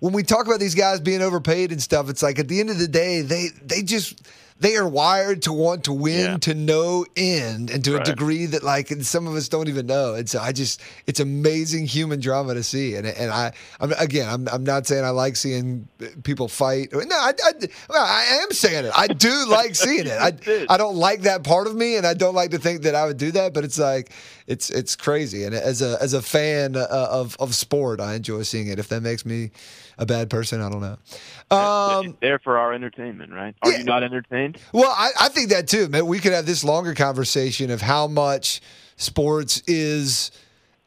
when 0.00 0.12
we 0.12 0.22
talk 0.22 0.46
about 0.46 0.60
these 0.60 0.74
guys 0.76 1.00
being 1.00 1.22
overpaid 1.22 1.72
and 1.72 1.82
stuff, 1.82 2.08
it's 2.08 2.22
like 2.22 2.38
at 2.38 2.46
the 2.48 2.60
end 2.60 2.70
of 2.70 2.78
the 2.78 2.86
day, 2.88 3.20
they 3.22 3.48
they 3.62 3.82
just 3.82 4.22
they 4.60 4.76
are 4.76 4.88
wired 4.88 5.42
to 5.42 5.52
want 5.52 5.84
to 5.84 5.92
win 5.92 6.18
Yeah. 6.32 6.36
to 6.38 6.54
no 6.54 7.06
end 7.16 7.70
and 7.70 7.84
to 7.84 7.96
a 8.00 8.02
degree 8.02 8.46
that 8.46 8.62
like 8.64 8.88
some 9.02 9.26
of 9.28 9.34
us 9.36 9.48
don't 9.48 9.68
even 9.68 9.86
know. 9.86 10.14
And 10.14 10.28
so 10.28 10.40
I 10.40 10.50
just 10.52 10.80
it's 11.06 11.20
amazing 11.20 11.86
human 11.86 12.18
drama 12.20 12.54
to 12.54 12.62
see. 12.64 12.96
And 12.96 13.06
and 13.06 13.30
I 13.30 13.52
I'm 13.80 13.92
again 13.92 14.28
I'm 14.28 14.48
I'm 14.48 14.64
not 14.64 14.86
saying 14.86 15.04
I 15.04 15.10
like 15.10 15.36
seeing 15.36 15.86
people 16.24 16.48
fight. 16.48 16.92
No, 16.92 16.98
I 17.16 17.32
I, 17.44 17.52
well, 17.88 18.04
I 18.04 18.40
am 18.42 18.50
saying 18.52 18.84
it. 18.86 18.92
I 18.96 19.06
do 19.06 19.46
like 19.48 19.76
seeing 19.76 20.06
it. 20.06 20.18
I 20.18 20.32
I 20.68 20.76
don't 20.76 20.96
like 20.96 21.22
that 21.22 21.44
part 21.44 21.66
of 21.68 21.76
me, 21.76 21.96
and 21.96 22.04
I 22.06 22.14
don't 22.14 22.34
like 22.34 22.50
to 22.50 22.58
think 22.58 22.82
that 22.82 22.94
I 22.96 23.06
would 23.06 23.16
do 23.16 23.30
that. 23.32 23.54
But 23.54 23.64
it's 23.64 23.78
like 23.78 24.12
it's 24.48 24.70
it's 24.70 24.96
crazy. 24.96 25.44
And 25.44 25.54
as 25.54 25.82
a 25.82 25.96
as 26.00 26.14
a 26.14 26.22
fan 26.22 26.74
uh, 26.76 26.86
of 26.90 27.36
of 27.38 27.54
sport, 27.54 28.00
I 28.00 28.14
enjoy 28.14 28.42
seeing 28.42 28.66
it. 28.68 28.78
If 28.78 28.88
that 28.88 29.02
makes 29.02 29.24
me 29.24 29.50
a 29.98 30.06
bad 30.06 30.30
person, 30.30 30.60
I 30.60 30.70
don't 30.70 30.80
know. 30.80 31.56
Um, 31.56 32.16
there 32.20 32.38
for 32.38 32.58
our 32.58 32.72
entertainment, 32.72 33.32
right? 33.32 33.54
Are 33.62 33.70
yeah. 33.70 33.78
you 33.78 33.84
not 33.84 34.02
entertained? 34.02 34.58
well, 34.72 34.94
I, 34.96 35.10
I 35.20 35.28
think 35.28 35.50
that 35.50 35.68
too, 35.68 35.88
man. 35.88 36.06
We 36.06 36.18
could 36.18 36.32
have 36.32 36.46
this 36.46 36.64
longer 36.64 36.94
conversation 36.94 37.70
of 37.70 37.80
how 37.80 38.06
much 38.06 38.60
sports 38.96 39.62
is 39.66 40.30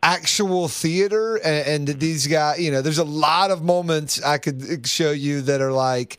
actual 0.04 0.68
theater 0.68 1.36
and, 1.38 1.90
and 1.90 2.00
these 2.00 2.26
guys 2.26 2.60
you 2.60 2.72
know 2.72 2.82
there's 2.82 2.98
a 2.98 3.04
lot 3.04 3.52
of 3.52 3.62
moments 3.62 4.20
i 4.24 4.40
could 4.40 4.88
show 4.88 5.12
you 5.12 5.42
that 5.42 5.62
are 5.62 5.72
like 5.72 6.18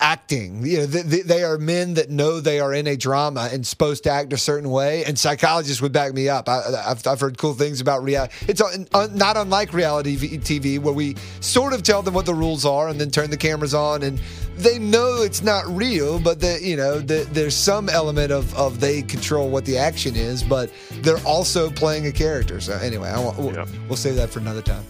acting. 0.00 0.64
You 0.64 0.78
know, 0.78 0.86
they, 0.86 1.22
they, 1.22 1.42
are 1.42 1.58
men 1.58 1.94
that 1.94 2.08
know 2.08 2.40
they 2.40 2.60
are 2.60 2.72
in 2.72 2.86
a 2.86 2.96
drama 2.96 3.48
and 3.52 3.66
supposed 3.66 4.04
to 4.04 4.10
act 4.10 4.32
a 4.32 4.38
certain 4.38 4.70
way. 4.70 5.04
And 5.04 5.18
psychologists 5.18 5.82
would 5.82 5.92
back 5.92 6.14
me 6.14 6.28
up. 6.28 6.48
I, 6.48 6.62
have 6.86 7.06
I've 7.06 7.20
heard 7.20 7.36
cool 7.38 7.54
things 7.54 7.80
about 7.80 8.02
reality. 8.02 8.32
It's 8.48 8.62
not 8.92 9.36
unlike 9.36 9.72
reality 9.72 10.16
TV, 10.16 10.78
where 10.78 10.94
we 10.94 11.16
sort 11.40 11.72
of 11.72 11.82
tell 11.82 12.02
them 12.02 12.14
what 12.14 12.26
the 12.26 12.34
rules 12.34 12.64
are 12.64 12.88
and 12.88 13.00
then 13.00 13.10
turn 13.10 13.30
the 13.30 13.36
cameras 13.36 13.74
on, 13.74 14.02
and 14.02 14.20
they 14.56 14.78
know 14.78 15.22
it's 15.22 15.42
not 15.42 15.66
real, 15.66 16.20
but 16.20 16.40
the, 16.40 16.58
you 16.62 16.76
know, 16.76 17.00
the, 17.00 17.28
there's 17.32 17.56
some 17.56 17.88
element 17.88 18.32
of, 18.32 18.54
of 18.56 18.80
they 18.80 19.02
control 19.02 19.50
what 19.50 19.64
the 19.64 19.78
action 19.78 20.14
is, 20.16 20.42
but 20.42 20.72
they're 21.02 21.24
also 21.24 21.70
playing 21.70 22.06
a 22.06 22.12
character. 22.12 22.60
So 22.60 22.74
anyway, 22.74 23.08
I 23.08 23.20
want, 23.20 23.38
we'll, 23.38 23.66
we'll 23.88 23.96
save 23.96 24.16
that 24.16 24.30
for 24.30 24.38
another 24.38 24.62
time. 24.62 24.84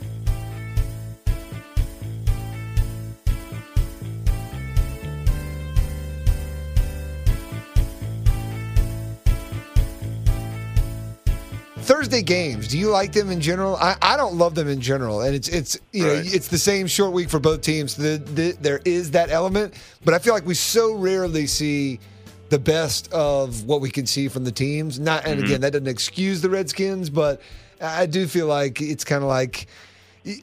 Thursday 12.09 12.23
games, 12.23 12.69
do 12.69 12.79
you 12.79 12.91
like 12.91 13.13
them 13.13 13.31
in 13.31 13.41
general? 13.41 13.77
I, 13.77 13.97
I 14.01 14.17
don't 14.17 14.37
love 14.37 14.55
them 14.55 14.69
in 14.69 14.81
general, 14.81 15.21
and 15.21 15.35
it's 15.35 15.49
it's 15.49 15.79
you 15.93 16.05
know 16.05 16.15
right. 16.15 16.35
it's 16.35 16.49
the 16.49 16.59
same 16.59 16.87
short 16.87 17.13
week 17.13 17.29
for 17.29 17.39
both 17.39 17.61
teams. 17.61 17.97
The, 17.97 18.19
the, 18.19 18.57
there 18.61 18.81
is 18.85 19.11
that 19.13 19.31
element, 19.31 19.75
but 20.05 20.15
I 20.15 20.19
feel 20.19 20.33
like 20.35 20.47
we 20.47 20.55
so 20.55 20.95
rarely 20.95 21.47
see 21.47 22.01
the 22.49 22.59
best 22.59 23.13
of 23.13 23.65
what 23.65 23.81
we 23.81 23.91
can 23.91 24.07
see 24.07 24.29
from 24.29 24.45
the 24.45 24.53
teams. 24.53 24.99
Not 24.99 25.27
and 25.27 25.37
mm-hmm. 25.37 25.45
again, 25.45 25.61
that 25.61 25.73
doesn't 25.73 25.89
excuse 25.89 26.41
the 26.41 26.51
Redskins, 26.51 27.11
but 27.11 27.43
I 27.81 28.07
do 28.07 28.27
feel 28.27 28.47
like 28.47 28.81
it's 28.81 29.05
kind 29.05 29.23
of 29.23 29.29
like 29.29 29.67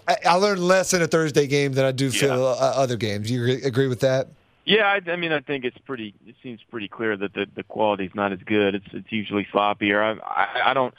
I, 0.08 0.18
I 0.26 0.34
learned 0.36 0.62
less 0.62 0.94
in 0.94 1.02
a 1.02 1.08
Thursday 1.08 1.48
game 1.48 1.74
than 1.74 1.86
I 1.86 1.92
do 1.92 2.12
feel 2.12 2.38
yeah. 2.38 2.46
uh, 2.46 2.74
other 2.76 2.96
games. 2.96 3.30
You 3.30 3.60
agree 3.64 3.88
with 3.88 4.02
that? 4.02 4.28
Yeah, 4.66 4.86
I, 4.88 5.12
I 5.12 5.16
mean, 5.16 5.32
I 5.32 5.42
think 5.42 5.64
it's 5.64 5.78
pretty. 5.80 6.16
It 6.26 6.36
seems 6.42 6.60
pretty 6.72 6.88
clear 6.88 7.16
that 7.18 7.34
the 7.34 7.48
the 7.56 7.64
quality 7.64 8.06
is 8.06 8.16
not 8.16 8.32
as 8.32 8.40
good. 8.46 8.76
It's 8.76 8.88
it's 8.94 9.12
usually 9.12 9.46
sloppier. 9.54 10.02
I 10.02 10.44
I, 10.44 10.72
I 10.72 10.74
don't. 10.74 10.94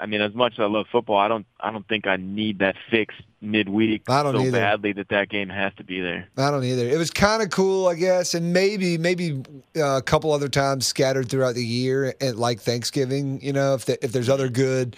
I 0.00 0.06
mean, 0.06 0.22
as 0.22 0.34
much 0.34 0.54
as 0.54 0.60
I 0.60 0.64
love 0.64 0.86
football, 0.90 1.18
I 1.18 1.28
don't 1.28 1.46
I 1.60 1.70
don't 1.70 1.86
think 1.86 2.06
I 2.06 2.16
need 2.16 2.60
that 2.60 2.76
fix 2.90 3.14
midweek 3.42 4.02
I 4.08 4.22
don't 4.22 4.34
so 4.34 4.40
either. 4.42 4.58
badly 4.58 4.92
that 4.94 5.08
that 5.10 5.28
game 5.28 5.48
has 5.48 5.72
to 5.74 5.84
be 5.84 6.00
there. 6.00 6.26
I 6.36 6.50
don't 6.50 6.64
either. 6.64 6.88
It 6.88 6.96
was 6.98 7.10
kind 7.10 7.42
of 7.42 7.50
cool, 7.50 7.86
I 7.86 7.94
guess, 7.94 8.34
and 8.34 8.52
maybe 8.52 8.96
maybe 8.96 9.42
uh, 9.76 9.98
a 9.98 10.02
couple 10.02 10.32
other 10.32 10.48
times 10.48 10.86
scattered 10.86 11.28
throughout 11.28 11.54
the 11.54 11.64
year, 11.64 12.14
and 12.20 12.38
like 12.38 12.60
Thanksgiving. 12.60 13.40
You 13.42 13.52
know, 13.52 13.74
if 13.74 13.84
the, 13.84 14.02
if 14.02 14.12
there's 14.12 14.30
other 14.30 14.48
good 14.48 14.96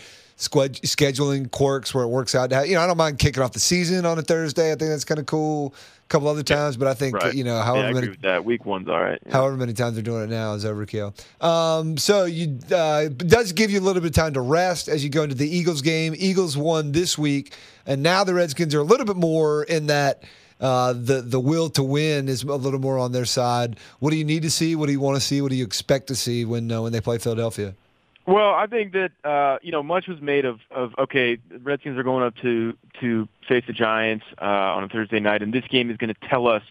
scheduling 0.49 1.51
quirks 1.51 1.95
where 1.95 2.05
it 2.05 2.09
works 2.09 2.35
out. 2.35 2.51
You 2.67 2.75
know, 2.75 2.81
I 2.81 2.87
don't 2.87 2.97
mind 2.97 3.19
kicking 3.19 3.43
off 3.43 3.53
the 3.53 3.61
season 3.61 4.07
on 4.07 4.19
a 4.19 4.23
Thursday. 4.23 4.73
I 4.73 4.77
think 4.77 4.91
that's 4.91 5.05
kind 5.05 5.19
of 5.21 5.27
cool 5.27 5.75
A 6.05 6.09
couple 6.09 6.29
other 6.29 6.43
times, 6.43 6.77
but 6.77 6.89
I 6.89 6.95
think 6.95 7.17
right. 7.17 7.35
you 7.35 7.45
know, 7.45 7.61
however 7.61 7.89
yeah, 7.89 7.93
many 7.93 8.17
that 8.23 8.45
week 8.45 8.67
one's 8.67 8.89
all 8.89 9.01
right. 9.01 9.21
Yeah. 9.25 9.33
However 9.33 9.57
many 9.57 9.73
times 9.73 9.95
they're 9.95 10.03
doing 10.03 10.25
it 10.25 10.31
now 10.31 10.55
is 10.55 10.65
overkill. 10.65 11.15
Um, 11.43 11.97
so 11.97 12.25
you 12.25 12.59
uh, 12.75 13.09
does 13.09 13.53
give 13.53 13.71
you 13.71 13.81
a 13.81 13.85
little 13.85 14.03
bit 14.03 14.09
of 14.09 14.15
time 14.15 14.35
to 14.35 14.41
rest 14.41 14.89
as 14.89 15.03
you 15.03 15.11
go 15.11 15.23
into 15.23 15.35
the 15.35 15.49
Eagles 15.49 15.83
game. 15.83 16.15
Eagles 16.17 16.57
won 16.57 16.93
this 16.93 17.17
week, 17.17 17.55
and 17.87 18.03
now 18.03 18.25
the 18.25 18.35
Redskins 18.35 18.75
are 18.75 18.81
a 18.81 18.85
little 18.85 19.07
bit 19.07 19.17
more 19.17 19.63
in 19.65 19.87
that. 19.87 20.25
Uh, 20.61 20.93
the 20.93 21.23
the 21.23 21.41
will 21.41 21.69
to 21.69 21.83
win 21.83 22.29
is 22.29 22.45
a 22.45 22.55
little 22.55 22.79
more 22.79 22.97
on 22.97 23.11
their 23.11 23.25
side. 23.25 23.77
What 23.99 24.11
do 24.11 24.17
you 24.17 24.25
need 24.25 24.43
to 24.43 24.51
see? 24.51 24.77
What 24.77 24.87
do 24.87 24.93
you 24.93 25.01
want 25.01 25.17
to 25.17 25.21
see? 25.21 25.43
What 25.43 25.51
do 25.51 25.57
you 25.57 25.65
expect 25.65 26.07
to 26.07 26.15
see 26.15 26.45
when 26.45 26.71
uh, 26.71 26.83
when 26.83 26.93
they 26.93 27.01
play 27.01 27.19
Philadelphia? 27.19 27.75
Well, 28.27 28.55
I 28.55 28.67
think 28.67 28.93
that 28.93 29.11
uh, 29.25 29.59
you 29.63 29.73
know 29.73 29.83
much 29.83 30.07
was 30.07 30.21
made 30.21 30.45
of 30.45 30.61
of 30.71 30.95
okay, 30.99 31.39
the 31.51 31.59
Redskins 31.59 31.99
are 31.99 32.05
going 32.05 32.25
up 32.25 32.37
to 32.37 32.77
to 33.01 33.29
face 33.49 33.65
the 33.67 33.73
Giants 33.73 34.25
uh, 34.41 34.45
on 34.45 34.85
a 34.85 34.89
Thursday 34.89 35.19
night, 35.19 35.43
and 35.43 35.53
this 35.53 35.65
game 35.69 35.91
is 35.91 35.97
going 35.97 36.15
to 36.15 36.29
tell 36.29 36.47
us 36.47 36.63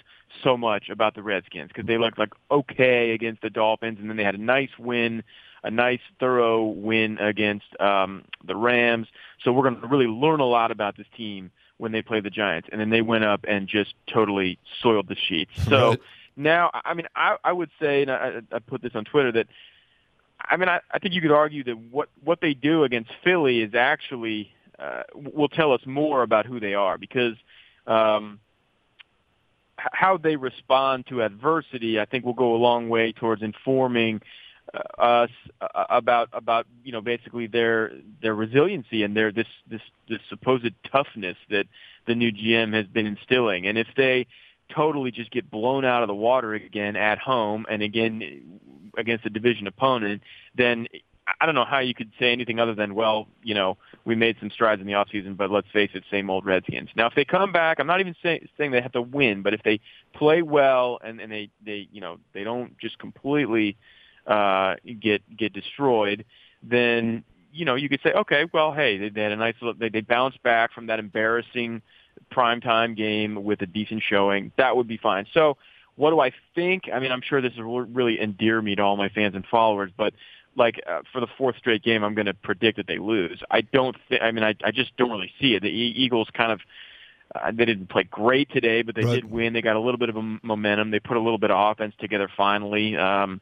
so 0.44 0.56
much 0.56 0.90
about 0.90 1.14
the 1.14 1.22
Redskins 1.22 1.68
because 1.68 1.86
they 1.86 1.98
looked 1.98 2.18
like 2.18 2.30
okay 2.50 3.12
against 3.12 3.42
the 3.42 3.50
Dolphins, 3.50 4.00
and 4.00 4.10
then 4.10 4.16
they 4.16 4.24
had 4.24 4.36
a 4.36 4.42
nice 4.42 4.70
win, 4.80 5.24
a 5.64 5.70
nice 5.70 6.00
thorough 6.22 6.64
win 6.64 7.18
against 7.18 7.68
um, 7.82 8.24
the 8.46 8.56
Rams. 8.56 9.08
So 9.44 9.52
we're 9.52 9.70
going 9.70 9.82
to 9.82 9.88
really 9.88 10.08
learn 10.08 10.40
a 10.40 10.46
lot 10.46 10.72
about 10.72 10.96
this 10.96 11.08
team 11.18 11.52
when 11.78 11.92
they 11.92 12.02
play 12.02 12.22
the 12.22 12.30
Giants, 12.30 12.70
and 12.72 12.80
then 12.80 12.92
they 12.92 13.02
went 13.02 13.26
up 13.26 13.44
and 13.46 13.68
just 13.68 13.94
totally 14.08 14.58
soiled 14.82 15.08
the 15.08 15.16
sheets. 15.16 15.52
So. 15.68 15.98
Now, 16.38 16.72
I 16.74 16.94
mean, 16.94 17.08
I, 17.14 17.36
I 17.44 17.52
would 17.52 17.70
say, 17.80 18.04
and 18.04 18.10
I, 18.10 18.42
I 18.54 18.60
put 18.60 18.82
this 18.82 18.94
on 18.96 19.04
Twitter, 19.04 19.34
that 19.34 19.48
I 20.50 20.58
mean, 20.58 20.70
I, 20.70 20.80
I 20.92 21.00
think 21.00 21.14
you 21.14 21.22
could 21.22 21.32
argue 21.32 21.64
that 21.66 21.78
what 21.78 22.10
what 22.24 22.42
they 22.42 22.54
do 22.54 22.84
against 22.84 23.12
Philly 23.24 23.62
is 23.62 23.74
actually 23.74 24.54
uh, 24.80 25.04
will 25.14 25.50
tell 25.50 25.74
us 25.74 25.82
more 25.86 26.24
about 26.24 26.46
who 26.46 26.60
they 26.60 26.74
are 26.74 26.98
because 26.98 27.36
um, 27.88 28.40
how 29.76 30.18
they 30.18 30.36
respond 30.36 31.08
to 31.08 31.22
adversity, 31.24 32.00
I 32.00 32.06
think, 32.06 32.26
will 32.26 32.34
go 32.34 32.56
a 32.56 32.58
long 32.58 32.90
way 32.90 33.12
towards 33.12 33.42
informing 33.42 34.22
uh, 34.74 35.02
us 35.02 35.30
uh, 35.60 35.86
about 35.90 36.30
about 36.34 36.68
you 36.84 36.92
know 36.92 37.02
basically 37.02 37.48
their 37.48 37.92
their 38.22 38.36
resiliency 38.36 39.04
and 39.04 39.16
their 39.16 39.32
this 39.32 39.48
this 39.70 39.82
this 40.08 40.20
supposed 40.30 40.74
toughness 40.92 41.38
that 41.50 41.66
the 42.08 42.16
new 42.16 42.32
GM 42.32 42.74
has 42.74 42.88
been 42.88 43.06
instilling. 43.06 43.68
And 43.68 43.78
if 43.78 43.88
they 43.96 44.28
totally 44.76 45.12
just 45.12 45.32
get 45.32 45.50
blown 45.50 45.86
out 45.86 46.04
of 46.04 46.08
the 46.08 46.16
water 46.16 46.54
again 46.54 46.96
at 46.96 47.18
home 47.18 47.66
and 47.70 47.82
again 47.82 48.60
against 48.98 49.26
a 49.26 49.30
division 49.30 49.68
opponent, 49.68 50.22
then 50.56 50.88
I 51.40 51.46
don't 51.46 51.56
know 51.56 51.66
how 51.66 51.80
you 51.80 51.94
could 51.94 52.12
say 52.20 52.32
anything 52.32 52.60
other 52.60 52.74
than, 52.74 52.96
well, 52.96 53.28
you 53.44 53.54
know, 53.54 53.78
we 54.06 54.16
made 54.16 54.38
some 54.40 54.50
strides 54.50 54.82
in 54.82 54.88
the 54.88 54.94
offseason, 54.94 55.38
but 55.38 55.52
let's 55.52 55.68
face 55.72 55.92
it, 55.94 56.04
same 56.10 56.30
old 56.30 56.46
Redskins. 56.46 56.90
Now, 56.96 57.08
if 57.08 57.16
they 57.16 57.24
come 57.24 57.52
back, 57.52 57.80
I'm 57.80 57.88
not 57.88 58.00
even 58.00 58.16
say, 58.22 58.48
saying 58.58 58.72
they 58.72 58.82
have 58.82 58.92
to 58.94 59.02
win, 59.02 59.42
but 59.42 59.54
if 59.54 59.62
they 59.64 59.80
play 60.14 60.42
well 60.42 61.00
and, 61.04 61.22
and 61.22 61.32
they, 61.32 61.50
they, 61.64 61.88
you 61.92 62.02
know, 62.02 62.18
they 62.34 62.44
don't 62.44 62.78
just 62.80 62.98
completely 62.98 63.78
uh, 64.28 64.76
get 65.00 65.22
get 65.36 65.54
destroyed, 65.54 66.26
then 66.64 67.24
you 67.52 67.66
know 67.66 67.76
you 67.76 67.90
could 67.90 68.02
say, 68.04 68.14
okay, 68.14 68.46
well, 68.54 68.72
hey, 68.72 68.98
they, 68.98 69.10
they 69.10 69.22
had 69.22 69.32
a 69.32 69.38
nice 69.38 69.56
little, 69.62 69.74
they, 69.74 69.90
they 69.90 70.02
bounced 70.02 70.42
back 70.44 70.74
from 70.74 70.88
that 70.88 71.00
embarrassing 71.00 71.82
primetime 72.34 72.96
game 72.96 73.44
with 73.44 73.62
a 73.62 73.66
decent 73.66 74.04
showing. 74.08 74.52
That 74.58 74.76
would 74.76 74.88
be 74.88 74.98
fine. 74.98 75.26
So 75.34 75.58
what 75.96 76.12
do 76.12 76.20
I 76.20 76.32
think? 76.56 76.84
I 76.92 77.00
mean, 77.00 77.12
I'm 77.12 77.22
sure 77.22 77.42
this 77.42 77.54
will 77.58 77.82
really 77.82 78.20
endear 78.20 78.62
me 78.62 78.76
to 78.76 78.82
all 78.82 78.98
my 78.98 79.10
fans 79.10 79.36
and 79.36 79.46
followers, 79.46 79.92
but 79.96 80.14
like 80.56 80.82
uh, 80.90 81.02
for 81.12 81.20
the 81.20 81.28
fourth 81.38 81.58
straight 81.58 81.84
game, 81.84 82.04
I'm 82.04 82.14
going 82.14 82.26
to 82.26 82.34
predict 82.34 82.78
that 82.78 82.88
they 82.88 82.98
lose. 82.98 83.42
I 83.50 83.62
don't 83.62 83.96
think. 84.10 84.22
I 84.22 84.32
mean, 84.32 84.44
I, 84.44 84.56
I 84.64 84.72
just 84.72 84.96
don't 84.98 85.12
really 85.12 85.32
see 85.40 85.56
it. 85.56 85.62
The 85.62 85.70
e- 85.70 85.94
Eagles 85.96 86.30
kind 86.34 86.52
of. 86.52 86.62
Uh, 87.34 87.50
they 87.54 87.64
didn't 87.64 87.88
play 87.88 88.04
great 88.04 88.52
today, 88.52 88.82
but 88.82 88.94
they 88.94 89.06
right. 89.06 89.16
did 89.16 89.32
win. 89.32 89.54
They 89.54 89.62
got 89.62 89.78
a 89.78 89.80
little 89.80 89.98
bit 89.98 90.10
of 90.10 90.18
a 90.18 90.38
momentum. 90.44 90.92
They 90.92 91.00
put 91.00 91.16
a 91.16 91.22
little 91.22 91.38
bit 91.38 91.50
of 91.50 91.72
offense 91.72 91.96
together 91.98 92.30
finally. 92.36 92.98
Um, 92.98 93.40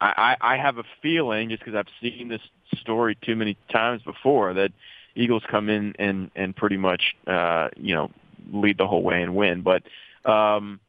I, 0.00 0.36
I 0.40 0.56
have 0.56 0.78
a 0.78 0.84
feeling, 1.02 1.50
just 1.50 1.64
because 1.64 1.74
I've 1.74 1.92
seen 2.00 2.28
this 2.28 2.40
story 2.78 3.16
too 3.20 3.36
many 3.36 3.56
times 3.70 4.02
before, 4.02 4.54
that 4.54 4.72
Eagles 5.16 5.42
come 5.50 5.68
in 5.68 5.94
and 5.98 6.30
and 6.36 6.54
pretty 6.54 6.76
much 6.76 7.16
uh, 7.26 7.68
you 7.76 7.94
know 7.94 8.10
lead 8.52 8.78
the 8.78 8.86
whole 8.86 9.02
way 9.02 9.22
and 9.22 9.34
win. 9.34 9.62
But 9.62 9.82
um, 10.24 10.80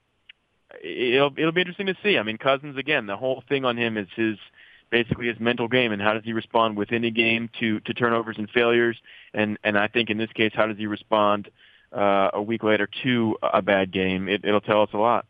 it'll 0.84 1.34
it'll 1.38 1.52
be 1.52 1.62
interesting 1.62 1.88
to 1.88 1.98
see. 2.04 2.18
I 2.18 2.24
mean, 2.24 2.38
Cousins 2.38 2.78
again. 2.78 3.08
The 3.08 3.18
whole 3.18 3.44
thing 3.48 3.66
on 3.66 3.78
him 3.78 3.98
is 3.98 4.08
his 4.16 4.38
basically 4.90 5.28
his 5.28 5.40
mental 5.40 5.68
game 5.68 5.92
and 5.92 6.02
how 6.02 6.14
does 6.14 6.24
he 6.24 6.34
respond 6.34 6.78
within 6.78 7.04
a 7.04 7.12
game 7.12 7.50
to 7.60 7.80
to 7.82 7.94
turnovers 7.94 8.38
and 8.38 8.50
failures. 8.50 8.98
And 9.34 9.58
and 9.64 9.78
I 9.78 9.88
think 9.88 10.10
in 10.10 10.18
this 10.18 10.32
case, 10.34 10.52
how 10.54 10.68
does 10.68 10.78
he 10.78 10.88
respond 10.88 11.50
uh, 11.92 12.30
a 12.34 12.42
week 12.42 12.64
later 12.64 12.88
to 13.04 13.38
a 13.42 13.62
bad 13.62 13.92
game? 13.92 14.28
It, 14.28 14.44
it'll 14.44 14.62
tell 14.62 14.82
us 14.82 14.90
a 14.94 14.98
lot. 14.98 15.26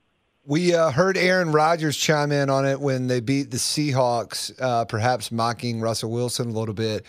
We 0.45 0.73
uh, 0.73 0.91
heard 0.91 1.17
Aaron 1.17 1.51
Rodgers 1.51 1.97
chime 1.97 2.31
in 2.31 2.49
on 2.49 2.65
it 2.65 2.79
when 2.79 3.07
they 3.07 3.19
beat 3.19 3.51
the 3.51 3.57
Seahawks, 3.57 4.53
uh, 4.61 4.85
perhaps 4.85 5.29
mocking 5.29 5.81
Russell 5.81 6.09
Wilson 6.09 6.47
a 6.47 6.53
little 6.53 6.73
bit. 6.73 7.05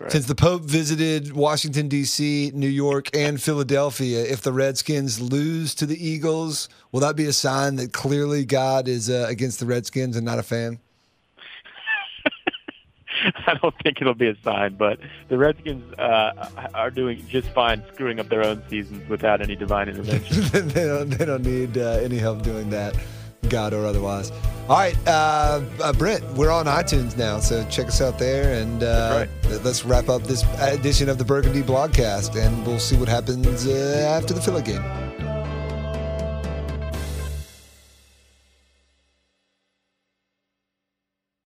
Right. 0.00 0.10
Since 0.10 0.26
the 0.26 0.34
Pope 0.34 0.62
visited 0.62 1.34
Washington, 1.34 1.88
D.C., 1.88 2.52
New 2.54 2.66
York, 2.66 3.14
and 3.14 3.40
Philadelphia, 3.40 4.24
if 4.24 4.40
the 4.40 4.50
Redskins 4.50 5.20
lose 5.20 5.74
to 5.74 5.84
the 5.84 6.02
Eagles, 6.02 6.70
will 6.90 7.00
that 7.00 7.16
be 7.16 7.26
a 7.26 7.34
sign 7.34 7.76
that 7.76 7.92
clearly 7.92 8.46
God 8.46 8.88
is 8.88 9.10
uh, 9.10 9.26
against 9.28 9.60
the 9.60 9.66
Redskins 9.66 10.16
and 10.16 10.24
not 10.24 10.38
a 10.38 10.42
fan? 10.42 10.78
I 13.46 13.52
don't 13.60 13.74
think 13.82 14.00
it'll 14.00 14.14
be 14.14 14.28
a 14.28 14.36
sign, 14.42 14.76
but 14.76 15.00
the 15.28 15.36
Redskins 15.36 15.92
uh, 15.98 16.48
are 16.72 16.90
doing 16.90 17.22
just 17.28 17.48
fine 17.50 17.82
screwing 17.92 18.20
up 18.20 18.30
their 18.30 18.42
own 18.42 18.62
seasons 18.70 19.06
without 19.06 19.42
any 19.42 19.54
divine 19.54 19.88
intervention. 19.90 20.68
they, 20.68 20.86
don't, 20.86 21.10
they 21.10 21.26
don't 21.26 21.44
need 21.44 21.76
uh, 21.76 21.98
any 22.00 22.16
help 22.16 22.40
doing 22.40 22.70
that. 22.70 22.96
God 23.48 23.72
or 23.72 23.84
otherwise. 23.86 24.32
All 24.68 24.76
right, 24.76 24.96
uh, 25.06 25.62
uh, 25.82 25.92
Brent, 25.92 26.24
we're 26.34 26.52
on 26.52 26.66
iTunes 26.66 27.16
now, 27.16 27.40
so 27.40 27.66
check 27.68 27.88
us 27.88 28.00
out 28.00 28.20
there, 28.20 28.60
and 28.62 28.84
uh, 28.84 29.26
right. 29.26 29.62
let's 29.64 29.84
wrap 29.84 30.08
up 30.08 30.22
this 30.22 30.44
edition 30.60 31.08
of 31.08 31.18
the 31.18 31.24
Burgundy 31.24 31.62
Blogcast, 31.62 32.40
and 32.40 32.64
we'll 32.64 32.78
see 32.78 32.96
what 32.96 33.08
happens 33.08 33.66
uh, 33.66 34.16
after 34.16 34.32
the 34.32 34.40
Philly 34.40 34.62
game. 34.62 35.09